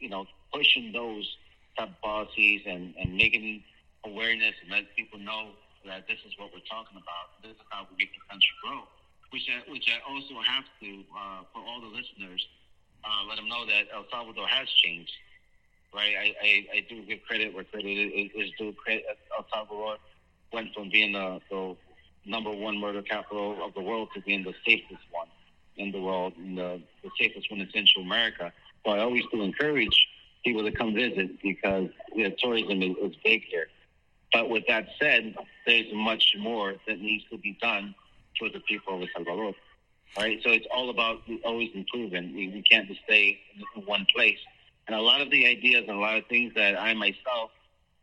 you 0.00 0.08
know 0.10 0.26
pushing 0.52 0.92
those 0.92 1.36
type 1.78 1.90
of 1.90 2.00
policies 2.02 2.62
and 2.66 2.94
and 2.98 3.16
making 3.16 3.62
awareness 4.04 4.54
and 4.62 4.70
let 4.70 4.84
people 4.96 5.18
know 5.18 5.50
that 5.86 6.06
this 6.08 6.18
is 6.26 6.32
what 6.38 6.50
we're 6.52 6.66
talking 6.70 6.98
about. 6.98 7.42
This 7.42 7.52
is 7.52 7.66
how 7.70 7.86
we 7.90 7.96
make 7.98 8.12
the 8.14 8.22
country 8.30 8.54
grow. 8.62 8.82
Which 9.30 9.48
I, 9.50 9.70
which 9.70 9.88
I 9.88 9.98
also 10.10 10.34
have 10.46 10.64
to 10.80 11.04
uh, 11.16 11.42
for 11.52 11.60
all 11.66 11.80
the 11.80 11.88
listeners 11.88 12.46
uh, 13.04 13.24
let 13.28 13.36
them 13.36 13.48
know 13.48 13.66
that 13.66 13.88
El 13.94 14.04
Salvador 14.10 14.46
has 14.46 14.68
changed. 14.84 15.12
right? 15.94 16.14
I, 16.18 16.34
I, 16.42 16.66
I 16.78 16.86
do 16.88 17.02
give 17.04 17.22
credit 17.26 17.54
where 17.54 17.64
credit 17.64 17.88
is, 17.88 18.30
is 18.34 18.50
due. 18.58 18.72
Credit, 18.72 19.04
El 19.36 19.46
Salvador 19.52 19.96
went 20.52 20.74
from 20.74 20.90
being 20.90 21.12
the, 21.12 21.40
the 21.50 21.76
number 22.24 22.50
one 22.50 22.78
murder 22.78 23.02
capital 23.02 23.64
of 23.64 23.74
the 23.74 23.80
world 23.80 24.08
to 24.14 24.20
being 24.22 24.44
the 24.44 24.54
safest 24.66 25.02
one 25.10 25.28
in 25.76 25.90
the 25.90 26.00
world, 26.00 26.34
and 26.36 26.56
the, 26.58 26.80
the 27.02 27.10
safest 27.18 27.50
one 27.50 27.60
in 27.60 27.68
Central 27.70 28.04
America. 28.04 28.52
So 28.84 28.92
I 28.92 29.00
always 29.00 29.24
do 29.32 29.42
encourage 29.42 30.08
people 30.44 30.62
to 30.64 30.72
come 30.72 30.94
visit 30.94 31.40
because 31.42 31.88
you 32.14 32.28
know, 32.28 32.34
tourism 32.38 32.82
is, 32.82 32.96
is 33.02 33.16
big 33.24 33.42
here. 33.44 33.68
But 34.32 34.48
with 34.48 34.64
that 34.68 34.86
said, 35.00 35.34
there's 35.66 35.92
much 35.92 36.34
more 36.38 36.74
that 36.86 37.00
needs 37.00 37.24
to 37.30 37.38
be 37.38 37.56
done 37.60 37.94
for 38.38 38.48
the 38.48 38.60
people 38.60 38.94
of 38.94 39.02
El 39.02 39.08
Salvador. 39.14 39.54
Right? 40.18 40.40
So 40.42 40.50
it's 40.50 40.66
all 40.74 40.90
about 40.90 41.22
always 41.44 41.70
improving. 41.74 42.34
We, 42.34 42.48
we 42.48 42.62
can't 42.62 42.86
just 42.86 43.00
stay 43.04 43.38
in 43.76 43.82
one 43.82 44.06
place. 44.14 44.38
And 44.86 44.96
a 44.96 45.00
lot 45.00 45.20
of 45.20 45.30
the 45.30 45.46
ideas 45.46 45.84
and 45.88 45.96
a 45.96 46.00
lot 46.00 46.16
of 46.16 46.26
things 46.26 46.52
that 46.54 46.80
I 46.80 46.92
myself 46.94 47.50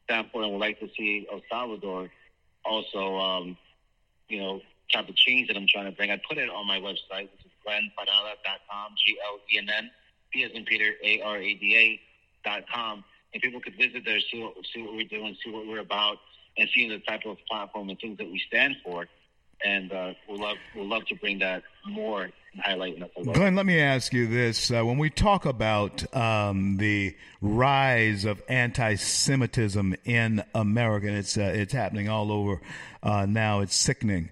stand 0.05 0.27
for 0.31 0.43
and 0.43 0.51
would 0.51 0.59
like 0.59 0.79
to 0.79 0.89
see 0.97 1.27
El 1.31 1.41
Salvador 1.49 2.09
also, 2.65 3.17
um, 3.17 3.57
you 4.29 4.39
know, 4.39 4.61
type 4.91 5.09
of 5.09 5.15
change 5.15 5.47
that 5.47 5.57
I'm 5.57 5.67
trying 5.67 5.85
to 5.85 5.91
bring. 5.91 6.11
I 6.11 6.19
put 6.27 6.37
it 6.37 6.49
on 6.49 6.67
my 6.67 6.79
website, 6.79 7.29
which 7.31 7.45
is 7.45 7.51
glennparada.com, 7.65 8.95
G-L-E-N-N, 9.05 9.91
P 10.31 10.43
as 10.43 10.51
in 10.51 10.65
Peter, 10.65 10.93
A-R-A-D-A 11.03 11.99
dot 12.43 12.63
com. 12.73 13.03
And 13.33 13.41
people 13.43 13.59
could 13.59 13.75
visit 13.75 14.03
there, 14.05 14.19
see 14.31 14.41
what, 14.41 14.53
see 14.73 14.81
what 14.81 14.93
we're 14.93 15.07
doing, 15.07 15.35
see 15.43 15.51
what 15.51 15.67
we're 15.67 15.79
about, 15.79 16.17
and 16.57 16.67
see 16.73 16.89
the 16.89 16.99
type 16.99 17.25
of 17.25 17.37
platform 17.47 17.89
and 17.89 17.99
things 17.99 18.17
that 18.17 18.31
we 18.31 18.41
stand 18.47 18.77
for 18.83 19.07
and 19.63 19.91
uh, 19.91 20.13
we'll 20.27 20.39
love 20.39 20.57
we'll 20.75 20.87
love 20.87 21.05
to 21.05 21.15
bring 21.15 21.39
that 21.39 21.63
more 21.87 22.29
and 22.53 22.61
highlight 22.61 22.95
in 22.95 23.33
Glenn, 23.33 23.55
let 23.55 23.65
me 23.65 23.79
ask 23.79 24.13
you 24.13 24.27
this: 24.27 24.71
uh, 24.71 24.83
when 24.83 24.97
we 24.97 25.09
talk 25.09 25.45
about 25.45 26.15
um, 26.15 26.77
the 26.77 27.15
rise 27.41 28.25
of 28.25 28.41
anti-Semitism 28.49 29.95
in 30.05 30.43
America, 30.53 31.07
and 31.07 31.17
it's 31.17 31.37
uh, 31.37 31.51
it's 31.53 31.73
happening 31.73 32.09
all 32.09 32.31
over 32.31 32.61
uh, 33.03 33.25
now. 33.25 33.59
It's 33.61 33.75
sickening 33.75 34.29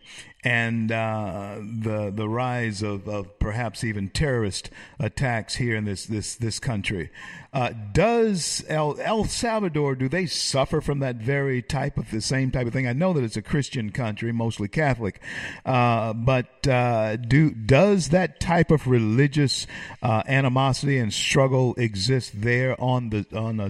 and 0.47 0.93
uh, 0.93 1.57
the 1.59 2.09
the 2.09 2.29
rise 2.29 2.81
of, 2.81 3.05
of 3.09 3.37
perhaps 3.37 3.83
even 3.83 4.07
terrorist 4.07 4.69
attacks 4.97 5.55
here 5.55 5.75
in 5.75 5.83
this 5.83 6.05
this 6.05 6.35
this 6.35 6.57
country. 6.57 7.09
Uh, 7.51 7.73
does 7.91 8.63
El, 8.69 8.97
El 9.01 9.25
Salvador 9.25 9.93
do 9.93 10.07
they 10.07 10.25
suffer 10.25 10.79
from 10.79 10.99
that 10.99 11.17
very 11.17 11.61
type 11.61 11.97
of 11.97 12.09
the 12.11 12.21
same 12.21 12.49
type 12.49 12.65
of 12.65 12.71
thing? 12.71 12.87
I 12.87 12.93
know 12.93 13.11
that 13.11 13.25
it's 13.25 13.35
a 13.35 13.41
Christian 13.41 13.91
country, 13.91 14.31
mostly 14.31 14.69
Catholic, 14.69 15.19
uh, 15.65 16.13
but 16.13 16.65
uh, 16.65 17.17
do 17.17 17.49
does 17.51 18.09
that 18.09 18.39
type 18.39 18.71
of 18.71 18.87
religious 18.87 19.67
uh, 20.01 20.23
animosity 20.27 20.97
and 20.97 21.11
struggle 21.11 21.75
exist 21.75 22.41
there 22.41 22.79
on 22.81 23.09
the 23.09 23.25
on 23.35 23.59
a, 23.59 23.69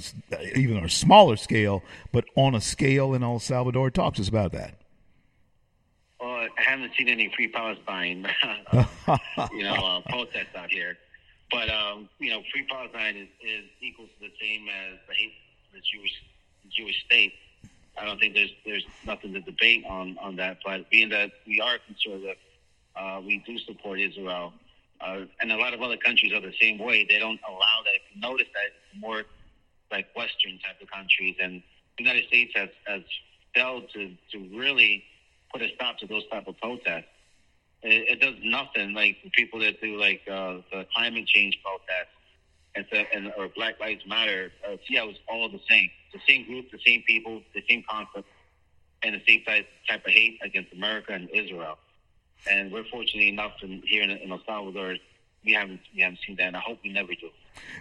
even 0.56 0.78
a 0.78 0.90
smaller 0.90 1.38
scale, 1.38 1.82
but 2.12 2.26
on 2.36 2.54
a 2.54 2.62
scale 2.62 3.16
in 3.16 3.24
El 3.24 3.40
Salvador? 3.40 3.90
Talk 3.90 4.14
to 4.16 4.22
us 4.22 4.30
about 4.30 4.52
that. 4.52 4.76
I 6.58 6.62
haven't 6.62 6.92
seen 6.98 7.10
any 7.10 7.32
free 7.36 7.48
Palestine, 7.48 8.28
you 9.52 9.64
know, 9.64 9.74
uh, 9.74 10.02
protests 10.02 10.56
out 10.56 10.72
here. 10.72 10.98
But 11.52 11.70
um, 11.70 12.10
you 12.20 12.30
know, 12.30 12.42
free 12.52 12.66
Palestine 12.70 13.16
is, 13.16 13.28
is 13.42 13.66
equal 13.82 14.06
to 14.06 14.20
the 14.20 14.32
same 14.42 14.68
as 14.68 15.00
the 15.08 15.16
the 15.74 15.82
Jewish 15.82 16.24
the 16.64 16.70
Jewish 16.70 17.04
state. 17.06 17.34
I 17.98 18.06
don't 18.06 18.20
think 18.20 18.34
there's 18.34 18.52
there's 18.66 18.86
nothing 19.06 19.34
to 19.34 19.42
debate 19.42 19.86
on 19.90 20.18
on 20.20 20.36
that. 20.38 20.60
But 20.66 20.90
being 20.90 21.10
that 21.10 21.32
we 21.46 21.62
are 21.62 21.78
conservative, 21.86 22.38
uh, 22.96 23.22
we 23.26 23.44
do 23.46 23.58
support 23.60 24.00
Israel, 24.00 24.54
uh, 25.00 25.22
and 25.40 25.52
a 25.52 25.58
lot 25.58 25.74
of 25.74 25.82
other 25.82 25.98
countries 25.98 26.34
are 26.34 26.42
the 26.42 26.54
same 26.60 26.78
way. 26.78 27.06
They 27.10 27.20
don't 27.20 27.40
allow 27.48 27.82
that. 27.86 27.96
If 27.96 28.16
you 28.16 28.22
notice 28.22 28.48
that 28.54 28.66
it's 28.68 29.02
more 29.02 29.24
like 29.92 30.08
Western 30.16 30.60
type 30.60 30.82
of 30.82 30.92
countries, 30.92 31.36
and 31.42 31.64
the 31.98 32.04
United 32.04 32.28
States 32.28 32.52
has 32.56 32.70
has 32.86 33.04
failed 33.56 33.90
to 33.94 34.12
to 34.32 34.58
really 34.58 35.04
put 35.52 35.62
a 35.62 35.70
stop 35.76 35.98
to 36.00 36.08
those 36.08 36.28
type 36.28 36.48
of 36.48 36.58
protests. 36.58 37.06
It, 37.84 38.10
it 38.10 38.22
does 38.22 38.36
nothing 38.44 38.94
like 38.94 39.18
people 39.34 39.60
that 39.60 39.80
do 39.82 40.00
like 40.00 40.22
uh, 40.30 40.58
the 40.72 40.86
climate 40.96 41.28
change 41.28 41.60
protests 41.64 42.12
and, 42.76 43.08
and 43.14 43.34
or 43.38 43.50
Black 43.50 43.80
Lives 43.80 44.06
Matter. 44.08 44.52
Uh, 44.66 44.78
see, 44.88 44.96
how 44.96 45.10
it's 45.10 45.20
all 45.28 45.50
the 45.50 45.62
same, 45.70 45.90
the 46.14 46.20
same 46.28 46.46
group, 46.46 46.72
the 46.72 46.80
same 46.86 47.04
people, 47.08 47.42
the 47.54 47.64
same 47.70 47.84
concept, 47.90 48.28
and 49.04 49.16
the 49.16 49.22
same 49.28 49.44
type 49.44 49.68
type 49.88 50.06
of 50.06 50.12
hate 50.12 50.40
against 50.44 50.74
America 50.74 51.14
and 51.14 51.30
Israel. 51.30 51.78
And 52.50 52.72
we're 52.72 52.86
fortunate 52.86 53.28
enough 53.28 53.54
here 53.60 54.04
in, 54.04 54.12
in 54.12 54.32
El 54.32 54.42
Salvador, 54.46 54.96
we 55.48 55.54
haven't 55.54 55.80
we 55.96 56.02
haven't 56.02 56.20
seen 56.26 56.36
that, 56.38 56.48
and 56.48 56.58
I 56.58 56.60
hope 56.60 56.80
we 56.84 56.92
never 56.92 57.14
do. 57.14 57.30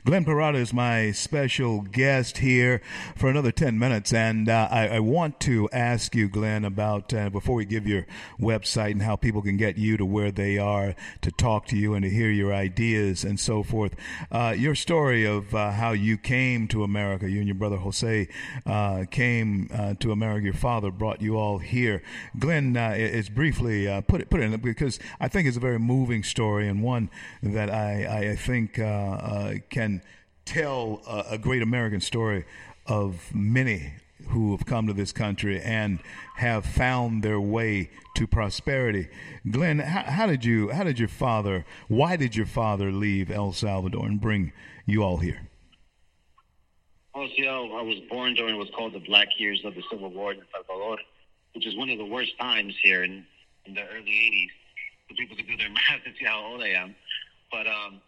Glenn 0.06 0.24
Parada 0.24 0.54
is 0.54 0.72
my 0.72 1.10
special 1.10 1.80
guest 1.80 2.38
here 2.38 2.80
for 3.16 3.28
another 3.28 3.50
10 3.50 3.76
minutes. 3.76 4.12
And 4.12 4.48
uh, 4.48 4.68
I, 4.70 4.86
I, 4.86 5.00
want 5.00 5.40
to 5.40 5.68
ask 5.72 6.14
you, 6.14 6.28
Glenn, 6.28 6.64
about 6.64 7.12
uh, 7.12 7.28
before 7.28 7.56
we 7.56 7.64
give 7.64 7.88
your 7.88 8.06
website 8.38 8.92
and 8.92 9.02
how 9.02 9.16
people 9.16 9.42
can 9.42 9.56
get 9.56 9.76
you 9.76 9.96
to 9.96 10.06
where 10.06 10.30
they 10.30 10.58
are 10.58 10.94
to 11.22 11.32
talk 11.32 11.66
to 11.66 11.76
you 11.76 11.94
and 11.94 12.04
to 12.04 12.08
hear 12.08 12.30
your 12.30 12.54
ideas 12.54 13.24
and 13.24 13.40
so 13.40 13.64
forth. 13.64 13.96
Uh, 14.30 14.54
your 14.56 14.76
story 14.76 15.24
of 15.24 15.52
uh, 15.56 15.72
how 15.72 15.90
you 15.90 16.16
came 16.16 16.68
to 16.68 16.84
America, 16.84 17.28
you 17.28 17.38
and 17.38 17.48
your 17.48 17.56
brother 17.56 17.78
Jose 17.78 18.28
uh, 18.64 19.06
came 19.10 19.68
uh, 19.74 19.94
to 19.94 20.12
America. 20.12 20.44
Your 20.44 20.54
father 20.54 20.92
brought 20.92 21.20
you 21.20 21.36
all 21.36 21.58
here. 21.58 22.00
Glenn, 22.38 22.76
is 22.76 23.28
briefly 23.28 23.86
put 24.06 24.20
it 24.20 24.30
put 24.30 24.40
it 24.40 24.44
in 24.44 24.56
because 24.60 25.00
I 25.18 25.26
think 25.26 25.48
it's 25.48 25.56
a 25.56 25.60
very 25.60 25.80
moving 25.80 26.22
story 26.22 26.68
and 26.68 26.80
one 26.82 27.10
that 27.42 27.70
I, 27.70 28.30
I 28.30 28.36
think 28.36 28.78
can 29.70 30.02
tell 30.44 31.02
a, 31.06 31.34
a 31.34 31.38
great 31.38 31.62
American 31.62 32.00
story 32.00 32.44
of 32.86 33.34
many 33.34 33.92
who 34.28 34.52
have 34.52 34.66
come 34.66 34.86
to 34.86 34.92
this 34.92 35.12
country 35.12 35.60
and 35.60 36.00
have 36.36 36.64
found 36.64 37.22
their 37.22 37.40
way 37.40 37.90
to 38.14 38.26
prosperity. 38.26 39.08
Glenn, 39.50 39.78
how, 39.78 40.02
how, 40.02 40.26
did 40.26 40.44
you, 40.44 40.70
how 40.70 40.84
did 40.84 40.98
your 40.98 41.08
father, 41.08 41.64
why 41.88 42.16
did 42.16 42.34
your 42.34 42.46
father 42.46 42.90
leave 42.90 43.30
El 43.30 43.52
Salvador 43.52 44.06
and 44.06 44.20
bring 44.20 44.52
you 44.86 45.02
all 45.02 45.18
here? 45.18 45.48
Well, 47.14 47.28
see, 47.36 47.46
I 47.46 47.82
was 47.82 47.98
born 48.10 48.34
during 48.34 48.58
what's 48.58 48.70
called 48.70 48.92
the 48.92 49.00
Black 49.00 49.28
Years 49.38 49.62
of 49.64 49.74
the 49.74 49.82
Civil 49.90 50.10
War 50.10 50.32
in 50.32 50.38
El 50.38 50.46
Salvador, 50.52 50.98
which 51.54 51.66
is 51.66 51.76
one 51.76 51.88
of 51.88 51.98
the 51.98 52.04
worst 52.04 52.38
times 52.38 52.74
here 52.82 53.04
in, 53.04 53.24
in 53.64 53.74
the 53.74 53.82
early 53.82 54.04
80s. 54.04 54.48
For 55.08 55.14
people 55.14 55.36
to 55.36 55.42
do 55.42 55.56
their 55.56 55.68
math 55.70 56.00
and 56.04 56.14
see 56.18 56.24
how 56.24 56.44
old 56.44 56.62
I 56.62 56.68
am. 56.68 56.94
But 57.50 57.66
um, 57.66 58.00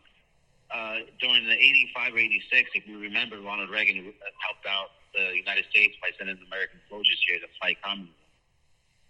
uh, 0.75 0.96
during 1.20 1.46
the 1.46 1.54
85 1.54 2.14
or 2.14 2.18
86, 2.18 2.70
if 2.75 2.87
you 2.87 2.98
remember, 2.98 3.40
Ronald 3.40 3.70
Reagan 3.70 3.96
helped 3.96 4.66
out 4.68 4.88
the 5.14 5.34
United 5.34 5.64
States 5.70 5.96
by 6.00 6.10
sending 6.18 6.38
American 6.46 6.80
soldiers 6.90 7.18
here 7.26 7.38
to 7.38 7.46
fight 7.60 7.78
communism. 7.82 8.14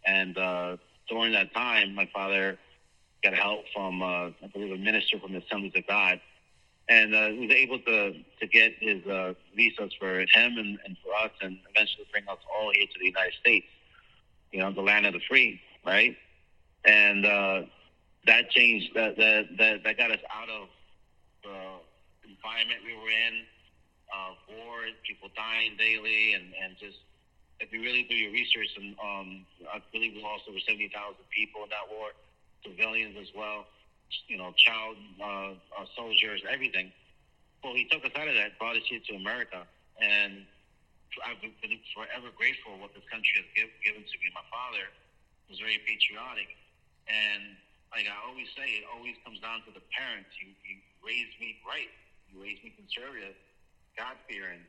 And 0.07 0.39
uh, 0.39 0.77
during 1.09 1.33
that 1.33 1.53
time, 1.55 1.95
my 1.95 2.09
father 2.13 2.59
got 3.23 3.35
help 3.35 3.65
from, 3.75 4.03
uh, 4.03 4.31
I 4.43 4.47
believe, 4.53 4.73
a 4.73 4.79
minister 4.79 5.19
from 5.19 5.33
the 5.33 5.43
Assemblies 5.43 5.73
of 5.75 5.87
God. 5.87 6.21
And 6.89 7.15
uh, 7.15 7.29
was 7.35 7.51
able 7.51 7.81
to, 7.81 8.15
to 8.41 8.47
get 8.47 8.73
his 8.81 9.05
uh, 9.07 9.35
visas 9.55 9.93
for 9.99 10.21
him 10.21 10.57
and, 10.57 10.79
and 10.87 10.97
for 11.05 11.13
us, 11.23 11.33
and 11.43 11.59
eventually 11.75 12.07
bring 12.11 12.27
us 12.29 12.39
all 12.57 12.71
here 12.73 12.87
to 12.87 12.99
the 12.99 13.07
United 13.07 13.35
States, 13.41 13.67
you 14.53 14.61
know, 14.61 14.73
the 14.73 14.81
land 14.81 15.05
of 15.05 15.13
the 15.13 15.21
free, 15.29 15.61
right? 15.85 16.17
And 16.87 17.27
uh, 17.27 17.63
that 18.27 18.51
changed, 18.51 18.95
that, 18.95 19.19
that, 19.19 19.49
that, 19.59 19.85
that 19.85 19.99
got 19.99 20.13
us 20.13 20.21
out 20.35 20.49
of 20.49 20.69
environment 22.39 22.81
we 22.87 22.95
were 22.95 23.11
in, 23.11 23.43
uh, 24.15 24.33
war, 24.55 24.87
people 25.03 25.29
dying 25.35 25.75
daily, 25.77 26.33
and, 26.39 26.55
and 26.55 26.79
just 26.79 27.03
if 27.59 27.75
you 27.75 27.83
really 27.83 28.07
do 28.07 28.15
your 28.15 28.31
research, 28.31 28.71
and 28.79 28.95
um, 29.03 29.29
I 29.67 29.83
believe 29.91 30.15
we 30.15 30.23
lost 30.23 30.47
over 30.47 30.63
70,000 30.63 30.95
people 31.35 31.67
in 31.67 31.71
that 31.75 31.91
war, 31.91 32.15
civilians 32.63 33.19
as 33.19 33.35
well, 33.35 33.67
you 34.31 34.39
know, 34.39 34.55
child 34.55 34.97
uh, 35.21 35.53
uh, 35.75 35.87
soldiers, 35.99 36.41
everything. 36.47 36.95
Well, 37.63 37.75
he 37.75 37.91
took 37.91 38.07
us 38.07 38.15
out 38.15 38.31
of 38.31 38.39
that, 38.39 38.55
brought 38.63 38.79
us 38.79 38.87
here 38.87 39.03
to 39.11 39.19
America, 39.19 39.67
and 39.99 40.47
I've 41.27 41.43
been 41.43 41.51
forever 41.91 42.31
grateful 42.39 42.79
what 42.79 42.95
this 42.95 43.03
country 43.11 43.43
has 43.43 43.49
give, 43.59 43.71
given 43.83 44.07
to 44.07 44.17
me. 44.23 44.31
My 44.31 44.47
father 44.47 44.87
was 45.51 45.59
very 45.59 45.83
patriotic, 45.83 46.55
and 47.11 47.59
like 47.91 48.07
I 48.07 48.15
always 48.23 48.47
say, 48.55 48.79
it 48.79 48.87
always 48.87 49.19
comes 49.27 49.43
down 49.43 49.67
to 49.67 49.75
the 49.75 49.83
parents. 49.91 50.31
You, 50.39 50.55
you 50.63 50.79
raised 51.03 51.35
me 51.43 51.59
right. 51.67 51.91
Raised 52.35 52.63
me 52.63 52.71
conservative, 52.77 53.35
God 53.97 54.17
fearing, 54.29 54.63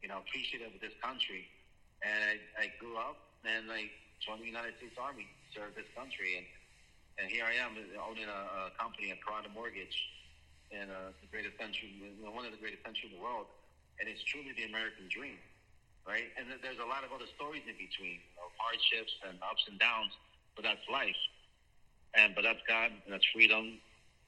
you 0.00 0.08
know, 0.08 0.22
appreciative 0.24 0.72
of 0.74 0.80
this 0.80 0.94
country. 1.02 1.46
And 2.00 2.16
I, 2.16 2.34
I 2.56 2.66
grew 2.80 2.96
up 2.96 3.18
and 3.44 3.68
I 3.68 3.90
joined 4.24 4.40
the 4.40 4.48
United 4.48 4.76
States 4.80 4.96
Army, 4.96 5.28
served 5.52 5.76
this 5.76 5.88
country, 5.96 6.40
and 6.40 6.46
and 7.20 7.28
here 7.28 7.44
I 7.44 7.52
am 7.60 7.76
owning 8.00 8.24
a, 8.24 8.40
a 8.48 8.72
company, 8.80 9.12
a 9.12 9.18
Parada 9.20 9.52
Mortgage, 9.52 9.92
in 10.72 10.88
uh, 10.88 11.12
the 11.20 11.28
greatest 11.28 11.58
country, 11.60 11.92
one 12.24 12.48
of 12.48 12.52
the 12.54 12.62
greatest 12.62 12.80
countries 12.80 13.12
in 13.12 13.18
the 13.18 13.22
world. 13.22 13.44
And 14.00 14.08
it's 14.08 14.24
truly 14.24 14.56
the 14.56 14.64
American 14.64 15.04
dream, 15.12 15.36
right? 16.08 16.32
And 16.40 16.48
there's 16.64 16.80
a 16.80 16.88
lot 16.88 17.04
of 17.04 17.12
other 17.12 17.28
stories 17.36 17.60
in 17.68 17.76
between, 17.76 18.24
you 18.24 18.36
know, 18.40 18.48
hardships 18.56 19.12
and 19.28 19.36
ups 19.44 19.68
and 19.68 19.76
downs, 19.76 20.16
but 20.56 20.64
that's 20.64 20.80
life. 20.88 21.18
And 22.16 22.32
but 22.32 22.42
that's 22.48 22.64
God, 22.64 22.96
and 23.04 23.12
that's 23.12 23.26
freedom, 23.36 23.76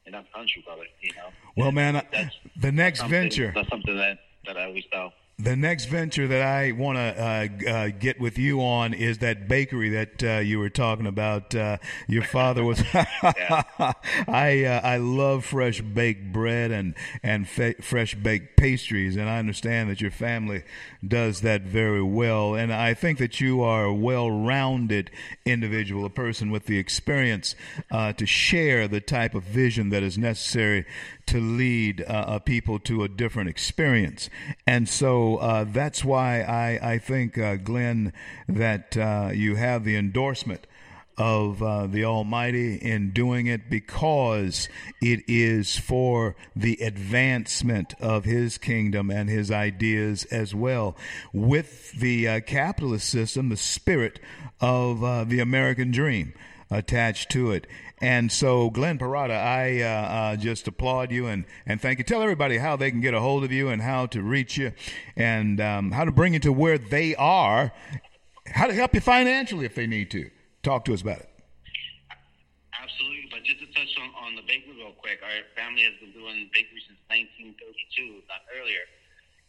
in 0.06 0.14
our 0.14 0.24
country, 0.34 0.62
brother. 0.64 0.84
You 1.00 1.12
know. 1.14 1.28
Well, 1.56 1.72
man, 1.72 2.02
that's, 2.12 2.36
the 2.56 2.72
next 2.72 3.02
venture. 3.06 3.52
That's 3.54 3.68
something 3.68 3.96
that 3.96 4.18
that 4.46 4.56
I 4.56 4.64
always 4.66 4.84
tell 4.92 5.12
The 5.38 5.56
next 5.56 5.86
venture 5.86 6.28
that 6.28 6.42
I 6.42 6.72
want 6.72 6.98
to 6.98 7.02
uh, 7.02 7.70
uh, 7.70 7.88
get 7.98 8.20
with 8.20 8.38
you 8.38 8.60
on 8.60 8.94
is 8.94 9.18
that 9.18 9.48
bakery 9.48 9.88
that 9.90 10.22
uh, 10.22 10.38
you 10.38 10.58
were 10.58 10.68
talking 10.70 11.06
about. 11.06 11.54
Uh, 11.54 11.78
your 12.06 12.22
father 12.22 12.62
was. 12.62 12.80
I 12.92 14.64
uh, 14.64 14.80
I 14.84 14.98
love 14.98 15.44
fresh 15.44 15.80
baked 15.80 16.32
bread 16.32 16.70
and 16.70 16.94
and 17.22 17.48
fa- 17.48 17.74
fresh 17.80 18.14
baked 18.14 18.56
pastries, 18.56 19.16
and 19.16 19.28
I 19.28 19.38
understand 19.38 19.90
that 19.90 20.00
your 20.00 20.10
family 20.10 20.62
does 21.06 21.40
that 21.40 21.62
very 21.62 22.02
well. 22.02 22.54
And 22.54 22.72
I 22.72 22.94
think 22.94 23.18
that 23.18 23.40
you 23.40 23.62
are 23.62 23.84
a 23.84 23.94
well-rounded 23.94 25.10
individual, 25.44 26.04
a 26.04 26.10
person 26.10 26.50
with 26.50 26.66
the 26.66 26.78
experience 26.78 27.56
uh, 27.90 28.12
to 28.12 28.26
share 28.26 28.86
the 28.86 29.00
type 29.00 29.34
of 29.34 29.42
vision 29.42 29.88
that 29.88 30.02
is 30.04 30.16
necessary 30.18 30.84
to 31.26 31.40
lead 31.40 32.04
uh, 32.06 32.38
people 32.40 32.78
to 32.80 33.04
a 33.04 33.08
different 33.08 33.48
experience. 33.48 34.28
And 34.66 34.88
so 34.88 35.36
uh, 35.36 35.64
that's 35.64 36.04
why 36.04 36.42
I, 36.42 36.94
I 36.94 36.98
think, 36.98 37.38
uh, 37.38 37.56
Glenn, 37.56 38.12
that 38.48 38.96
uh, 38.96 39.30
you 39.32 39.56
have 39.56 39.84
the 39.84 39.96
endorsement 39.96 40.66
of 41.18 41.62
uh, 41.62 41.86
the 41.86 42.04
Almighty 42.04 42.76
in 42.76 43.10
doing 43.10 43.46
it 43.46 43.68
because 43.68 44.68
it 45.00 45.20
is 45.28 45.76
for 45.76 46.34
the 46.56 46.78
advancement 46.80 47.94
of 48.00 48.24
His 48.24 48.58
kingdom 48.58 49.10
and 49.10 49.28
His 49.28 49.50
ideas 49.50 50.24
as 50.26 50.54
well. 50.54 50.96
With 51.32 51.92
the 51.92 52.28
uh, 52.28 52.40
capitalist 52.40 53.08
system, 53.08 53.50
the 53.50 53.56
spirit 53.56 54.20
of 54.60 55.04
uh, 55.04 55.24
the 55.24 55.40
American 55.40 55.90
dream 55.90 56.32
attached 56.72 57.30
to 57.30 57.52
it. 57.52 57.66
And 58.02 58.32
so, 58.32 58.68
Glenn 58.70 58.98
Parada, 58.98 59.38
I 59.38 59.80
uh, 59.80 59.86
uh, 59.86 60.36
just 60.36 60.66
applaud 60.66 61.12
you 61.12 61.28
and, 61.28 61.44
and 61.64 61.80
thank 61.80 61.98
you. 61.98 62.04
Tell 62.04 62.20
everybody 62.20 62.58
how 62.58 62.74
they 62.74 62.90
can 62.90 63.00
get 63.00 63.14
a 63.14 63.20
hold 63.20 63.44
of 63.44 63.52
you 63.52 63.68
and 63.68 63.80
how 63.80 64.06
to 64.06 64.22
reach 64.22 64.56
you 64.56 64.72
and 65.14 65.60
um, 65.60 65.92
how 65.92 66.04
to 66.04 66.10
bring 66.10 66.34
you 66.34 66.40
to 66.40 66.52
where 66.52 66.78
they 66.78 67.14
are, 67.14 67.72
how 68.46 68.66
to 68.66 68.74
help 68.74 68.94
you 68.94 69.00
financially 69.00 69.66
if 69.66 69.76
they 69.76 69.86
need 69.86 70.10
to. 70.10 70.30
Talk 70.64 70.84
to 70.86 70.94
us 70.94 71.02
about 71.02 71.20
it. 71.20 71.30
Absolutely. 72.74 73.28
But 73.30 73.44
just 73.44 73.60
to 73.60 73.66
touch 73.70 73.94
on, 74.02 74.10
on 74.18 74.34
the 74.34 74.42
bakery 74.42 74.74
real 74.74 74.98
quick, 74.98 75.22
our 75.22 75.46
family 75.54 75.82
has 75.82 75.94
been 76.02 76.10
doing 76.10 76.50
bakery 76.50 76.82
since 76.82 76.98
1932, 77.06 78.18
not 78.26 78.42
earlier. 78.58 78.82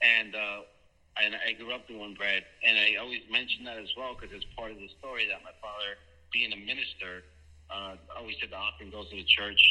And, 0.02 0.36
uh, 0.36 0.70
and 1.18 1.34
I 1.42 1.54
grew 1.54 1.74
up 1.74 1.88
doing 1.88 2.14
bread. 2.14 2.46
And 2.62 2.78
I 2.78 3.02
always 3.02 3.26
mention 3.34 3.66
that 3.66 3.82
as 3.82 3.90
well 3.98 4.14
because 4.14 4.30
it's 4.30 4.46
part 4.54 4.70
of 4.70 4.78
the 4.78 4.90
story 5.02 5.26
that 5.26 5.42
my 5.42 5.58
father, 5.58 5.98
being 6.34 6.52
a 6.52 6.58
minister, 6.58 7.24
uh, 7.70 7.96
always 8.18 8.36
said 8.42 8.50
the 8.50 8.58
offering 8.58 8.90
goes 8.90 9.10
to 9.10 9.16
the 9.16 9.24
church. 9.24 9.62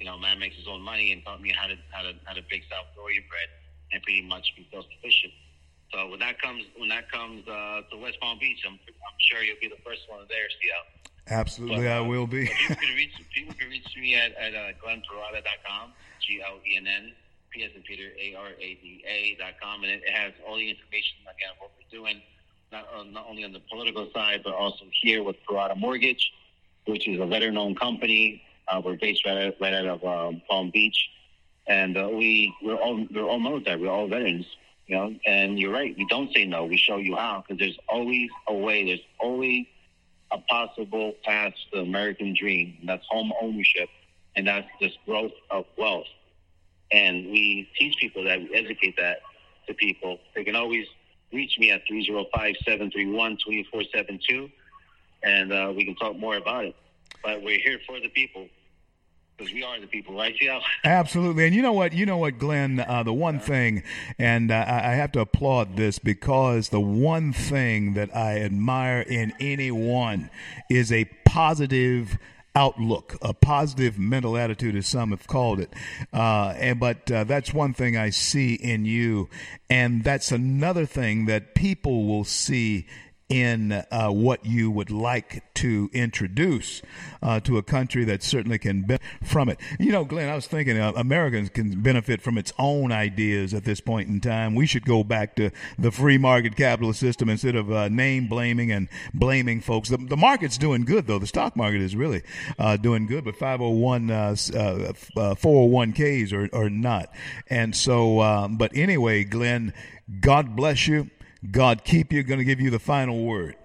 You 0.00 0.06
know, 0.06 0.18
man 0.18 0.38
makes 0.38 0.56
his 0.56 0.66
own 0.66 0.82
money 0.82 1.12
and 1.12 1.24
taught 1.24 1.40
me 1.40 1.52
how 1.52 1.68
to 1.68 1.76
how 1.92 2.02
to 2.02 2.12
how 2.24 2.34
to 2.34 2.42
bake 2.50 2.64
South 2.68 2.88
Florida 2.96 3.20
bread 3.28 3.48
and 3.92 4.02
pretty 4.02 4.22
much 4.22 4.52
be 4.56 4.66
self 4.72 4.84
sufficient. 4.96 5.32
So 5.92 6.08
when 6.08 6.18
that 6.20 6.40
comes 6.42 6.64
when 6.76 6.88
that 6.88 7.10
comes 7.12 7.46
uh, 7.46 7.82
to 7.92 7.96
West 7.96 8.18
Palm 8.20 8.38
Beach, 8.40 8.64
I'm 8.66 8.74
I'm 8.74 9.18
sure 9.20 9.44
you'll 9.44 9.60
be 9.60 9.68
the 9.68 9.80
first 9.84 10.02
one 10.08 10.26
there, 10.28 10.48
CL. 10.50 11.06
Absolutely, 11.28 11.86
but, 11.86 11.92
uh, 11.92 11.98
I 11.98 12.00
will 12.00 12.26
be. 12.26 12.46
people 12.46 12.76
can 12.76 12.94
reach 12.94 13.14
people 13.32 13.54
can 13.54 13.68
reach 13.70 13.88
me 13.96 14.14
at 14.16 14.34
at 14.34 14.54
uh, 14.54 14.76
glennparada.com, 14.82 15.92
G 16.20 16.42
L 16.44 16.58
E 16.66 16.76
N 16.76 16.86
N 16.86 17.12
P 17.50 17.64
S 17.64 17.70
and 17.74 17.84
Peter 17.84 18.10
A 18.20 18.34
R 18.34 18.50
A 18.58 18.68
D 18.82 19.04
A 19.06 19.36
dot 19.38 19.54
com, 19.62 19.82
and 19.82 19.92
it, 19.92 20.02
it 20.04 20.12
has 20.12 20.32
all 20.46 20.56
the 20.56 20.68
information 20.68 21.24
again 21.24 21.50
of 21.54 21.58
what 21.62 21.70
we're 21.78 21.90
doing, 21.90 22.20
not 22.72 22.86
uh, 22.96 23.04
not 23.04 23.26
only 23.28 23.44
on 23.44 23.52
the 23.52 23.60
political 23.70 24.08
side, 24.14 24.40
but 24.44 24.54
also 24.54 24.84
here 25.02 25.22
with 25.22 25.36
Parada 25.48 25.76
Mortgage 25.76 26.32
which 26.86 27.06
is 27.08 27.20
a 27.20 27.26
veteran-owned 27.26 27.78
company. 27.78 28.42
Uh, 28.68 28.80
we're 28.84 28.96
based 28.96 29.24
right 29.26 29.46
out, 29.48 29.54
right 29.60 29.74
out 29.74 29.86
of 29.86 30.04
um, 30.04 30.42
Palm 30.48 30.70
Beach, 30.72 31.08
and 31.68 31.96
uh, 31.96 32.08
we 32.08 32.54
we're 32.62 32.76
all 32.76 33.06
we're 33.14 33.28
all 33.28 33.38
military. 33.38 33.80
We're 33.80 33.90
all 33.90 34.08
veterans, 34.08 34.46
you 34.86 34.96
know. 34.96 35.14
And 35.26 35.58
you're 35.58 35.72
right. 35.72 35.94
We 35.96 36.06
don't 36.08 36.32
say 36.34 36.44
no. 36.44 36.64
We 36.64 36.76
show 36.76 36.96
you 36.96 37.14
how 37.16 37.44
because 37.46 37.60
there's 37.60 37.78
always 37.88 38.30
a 38.48 38.54
way. 38.54 38.84
There's 38.84 39.00
always 39.20 39.66
a 40.32 40.38
possible 40.38 41.14
path 41.24 41.52
to 41.72 41.78
the 41.78 41.82
American 41.82 42.34
dream. 42.38 42.76
And 42.80 42.88
that's 42.88 43.06
home 43.08 43.32
ownership, 43.40 43.88
and 44.34 44.46
that's 44.46 44.68
this 44.80 44.92
growth 45.04 45.32
of 45.50 45.66
wealth. 45.78 46.06
And 46.90 47.26
we 47.26 47.68
teach 47.78 47.96
people 47.98 48.24
that, 48.24 48.40
we 48.40 48.54
educate 48.54 48.96
that 48.96 49.18
to 49.66 49.74
people. 49.74 50.18
They 50.34 50.44
can 50.44 50.54
always 50.54 50.86
reach 51.32 51.58
me 51.58 51.70
at 51.70 51.86
305 51.86 52.54
731 52.64 53.32
2472 53.36 54.50
and 55.22 55.52
uh, 55.52 55.72
we 55.74 55.84
can 55.84 55.94
talk 55.96 56.16
more 56.16 56.36
about 56.36 56.64
it. 56.64 56.76
But 57.22 57.42
we're 57.42 57.58
here 57.58 57.80
for 57.86 57.98
the 58.00 58.08
people 58.08 58.48
because 59.36 59.52
we 59.52 59.62
are 59.62 59.78
the 59.78 59.86
people, 59.86 60.14
right, 60.14 60.34
Joe? 60.34 60.60
Absolutely. 60.84 61.44
And 61.46 61.54
you 61.54 61.60
know 61.60 61.72
what? 61.72 61.92
You 61.92 62.06
know 62.06 62.16
what, 62.16 62.38
Glenn? 62.38 62.80
Uh, 62.80 63.02
the 63.02 63.12
one 63.12 63.38
thing, 63.38 63.82
and 64.18 64.50
uh, 64.50 64.64
I 64.66 64.92
have 64.92 65.12
to 65.12 65.20
applaud 65.20 65.76
this 65.76 65.98
because 65.98 66.70
the 66.70 66.80
one 66.80 67.32
thing 67.32 67.94
that 67.94 68.14
I 68.16 68.40
admire 68.40 69.00
in 69.00 69.34
anyone 69.38 70.30
is 70.70 70.90
a 70.90 71.04
positive 71.24 72.18
outlook, 72.56 73.16
a 73.20 73.34
positive 73.34 73.98
mental 73.98 74.36
attitude, 74.36 74.74
as 74.74 74.88
some 74.88 75.10
have 75.10 75.26
called 75.26 75.60
it. 75.60 75.72
Uh, 76.12 76.54
and, 76.56 76.80
but 76.80 77.08
uh, 77.12 77.22
that's 77.24 77.52
one 77.52 77.74
thing 77.74 77.96
I 77.96 78.10
see 78.10 78.54
in 78.54 78.86
you, 78.86 79.28
and 79.68 80.02
that's 80.02 80.32
another 80.32 80.86
thing 80.86 81.26
that 81.26 81.54
people 81.54 82.06
will 82.06 82.24
see 82.24 82.86
in 83.28 83.72
uh, 83.72 84.08
what 84.08 84.46
you 84.46 84.70
would 84.70 84.90
like 84.90 85.42
to 85.54 85.90
introduce 85.92 86.80
uh, 87.22 87.40
to 87.40 87.58
a 87.58 87.62
country 87.62 88.04
that 88.04 88.22
certainly 88.22 88.58
can 88.58 88.82
benefit 88.82 89.04
from 89.24 89.48
it. 89.48 89.58
You 89.80 89.90
know, 89.90 90.04
Glenn, 90.04 90.28
I 90.28 90.36
was 90.36 90.46
thinking 90.46 90.78
uh, 90.78 90.92
Americans 90.94 91.48
can 91.48 91.82
benefit 91.82 92.22
from 92.22 92.38
its 92.38 92.52
own 92.58 92.92
ideas 92.92 93.52
at 93.52 93.64
this 93.64 93.80
point 93.80 94.08
in 94.08 94.20
time. 94.20 94.54
We 94.54 94.66
should 94.66 94.84
go 94.84 95.02
back 95.02 95.34
to 95.36 95.50
the 95.78 95.90
free 95.90 96.18
market 96.18 96.56
capitalist 96.56 97.00
system 97.00 97.28
instead 97.28 97.56
of 97.56 97.72
uh, 97.72 97.88
name 97.88 98.28
blaming 98.28 98.70
and 98.70 98.88
blaming 99.12 99.60
folks. 99.60 99.88
The, 99.88 99.96
the, 99.96 100.16
market's 100.16 100.56
doing 100.56 100.84
good, 100.84 101.06
though. 101.06 101.18
The 101.18 101.26
stock 101.26 101.56
market 101.56 101.80
is 101.80 101.96
really 101.96 102.22
uh, 102.58 102.76
doing 102.76 103.06
good, 103.06 103.24
but 103.24 103.36
501, 103.36 104.08
401ks 104.08 106.32
uh, 106.32 106.36
are, 106.36 106.48
are 106.64 106.70
not. 106.70 107.12
And 107.48 107.74
so, 107.74 108.20
um, 108.20 108.56
but 108.56 108.70
anyway, 108.76 109.24
Glenn, 109.24 109.72
God 110.20 110.54
bless 110.54 110.86
you. 110.86 111.10
God 111.50 111.84
keep 111.84 112.12
you. 112.12 112.22
Going 112.22 112.38
to 112.38 112.44
give 112.44 112.60
you 112.60 112.70
the 112.70 112.78
final 112.78 113.24
word. 113.24 113.56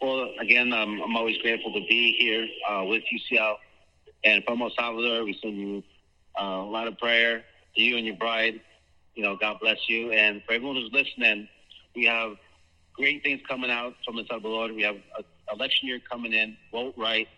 Well, 0.00 0.30
again, 0.40 0.72
um, 0.72 1.00
I'm 1.02 1.16
always 1.16 1.38
grateful 1.38 1.72
to 1.72 1.80
be 1.88 2.16
here 2.18 2.46
uh, 2.68 2.84
with 2.84 3.02
you 3.10 3.18
CL. 3.28 3.58
And 4.24 4.44
from 4.44 4.62
El 4.62 4.70
Salvador, 4.78 5.24
we 5.24 5.38
send 5.42 5.56
you 5.56 5.82
uh, 6.40 6.44
a 6.44 6.70
lot 6.70 6.86
of 6.86 6.98
prayer 6.98 7.44
to 7.74 7.82
you 7.82 7.96
and 7.96 8.06
your 8.06 8.16
bride. 8.16 8.60
You 9.14 9.24
know, 9.24 9.36
God 9.36 9.58
bless 9.60 9.88
you. 9.88 10.12
And 10.12 10.42
for 10.44 10.52
everyone 10.52 10.76
who's 10.76 10.92
listening, 10.92 11.48
we 11.96 12.04
have 12.04 12.36
great 12.94 13.22
things 13.22 13.40
coming 13.48 13.70
out 13.70 13.94
from 14.04 14.18
El 14.18 14.26
Salvador. 14.26 14.72
We 14.72 14.82
have 14.82 14.96
an 14.96 15.24
election 15.52 15.88
year 15.88 16.00
coming 16.08 16.32
in. 16.32 16.56
Vote 16.70 16.94
right. 16.96 17.28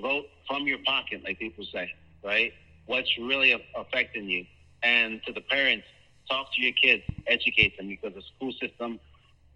Vote 0.00 0.26
from 0.46 0.66
your 0.66 0.78
pocket, 0.84 1.22
like 1.24 1.38
people 1.38 1.64
say, 1.72 1.90
right? 2.22 2.52
What's 2.86 3.10
really 3.18 3.52
affecting 3.76 4.28
you? 4.28 4.44
And 4.82 5.20
to 5.26 5.32
the 5.32 5.40
parents, 5.40 5.86
talk 6.28 6.52
to 6.54 6.62
your 6.62 6.72
kids, 6.72 7.02
educate 7.26 7.76
them 7.76 7.88
because 7.88 8.14
the 8.14 8.22
school 8.36 8.52
system 8.52 8.98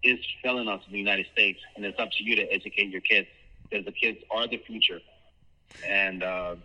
is 0.02 0.18
failing 0.42 0.68
us 0.68 0.80
in 0.86 0.92
the 0.92 0.98
United 0.98 1.26
States, 1.32 1.60
and 1.76 1.84
it's 1.84 1.98
up 1.98 2.10
to 2.12 2.24
you 2.24 2.36
to 2.36 2.42
educate 2.52 2.90
your 2.90 3.02
kids 3.02 3.28
because 3.68 3.84
the 3.84 3.92
kids 3.92 4.18
are 4.30 4.46
the 4.48 4.58
future, 4.58 5.00
and 5.86 6.22
uh, 6.22 6.56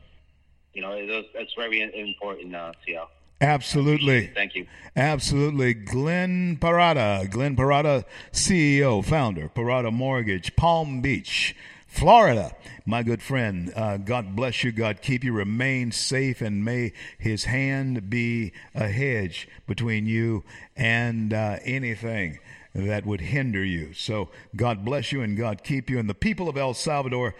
you 0.73 0.81
know 0.81 0.91
it, 0.93 1.27
that's 1.33 1.53
very 1.53 1.81
important, 1.81 2.55
uh, 2.55 2.71
CL. 2.85 3.09
Absolutely. 3.41 4.27
Thank 4.27 4.55
you. 4.55 4.65
Absolutely. 4.95 5.73
Glenn 5.73 6.57
Parada, 6.57 7.29
Glenn 7.29 7.55
Parada, 7.55 8.05
CEO, 8.31 9.03
founder, 9.03 9.49
Parada 9.53 9.91
Mortgage, 9.91 10.55
Palm 10.55 11.01
Beach. 11.01 11.53
Florida, 11.95 12.53
my 12.85 13.03
good 13.03 13.21
friend, 13.21 13.71
uh, 13.73 13.95
God 13.95 14.35
bless 14.35 14.65
you. 14.65 14.73
God 14.73 15.01
keep 15.01 15.23
you. 15.23 15.31
Remain 15.31 15.93
safe, 15.93 16.41
and 16.41 16.65
may 16.65 16.91
His 17.17 17.45
hand 17.45 18.09
be 18.09 18.51
a 18.75 18.89
hedge 18.89 19.47
between 19.65 20.05
you 20.05 20.43
and 20.75 21.33
uh, 21.33 21.57
anything 21.63 22.39
that 22.73 23.05
would 23.05 23.21
hinder 23.21 23.63
you. 23.63 23.93
So, 23.93 24.27
God 24.57 24.83
bless 24.83 25.13
you, 25.13 25.21
and 25.21 25.37
God 25.37 25.63
keep 25.63 25.89
you. 25.89 25.97
And 25.97 26.09
the 26.09 26.13
people 26.13 26.49
of 26.49 26.57
El 26.57 26.73
Salvador, 26.73 27.33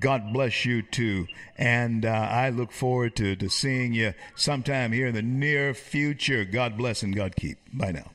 God 0.00 0.34
bless 0.34 0.66
you 0.66 0.82
too. 0.82 1.26
And 1.56 2.04
uh, 2.04 2.10
I 2.10 2.50
look 2.50 2.72
forward 2.72 3.16
to, 3.16 3.34
to 3.36 3.48
seeing 3.48 3.94
you 3.94 4.12
sometime 4.36 4.92
here 4.92 5.06
in 5.06 5.14
the 5.14 5.22
near 5.22 5.72
future. 5.72 6.44
God 6.44 6.76
bless 6.76 7.02
and 7.02 7.16
God 7.16 7.36
keep. 7.36 7.56
Bye 7.72 7.92
now. 7.92 8.12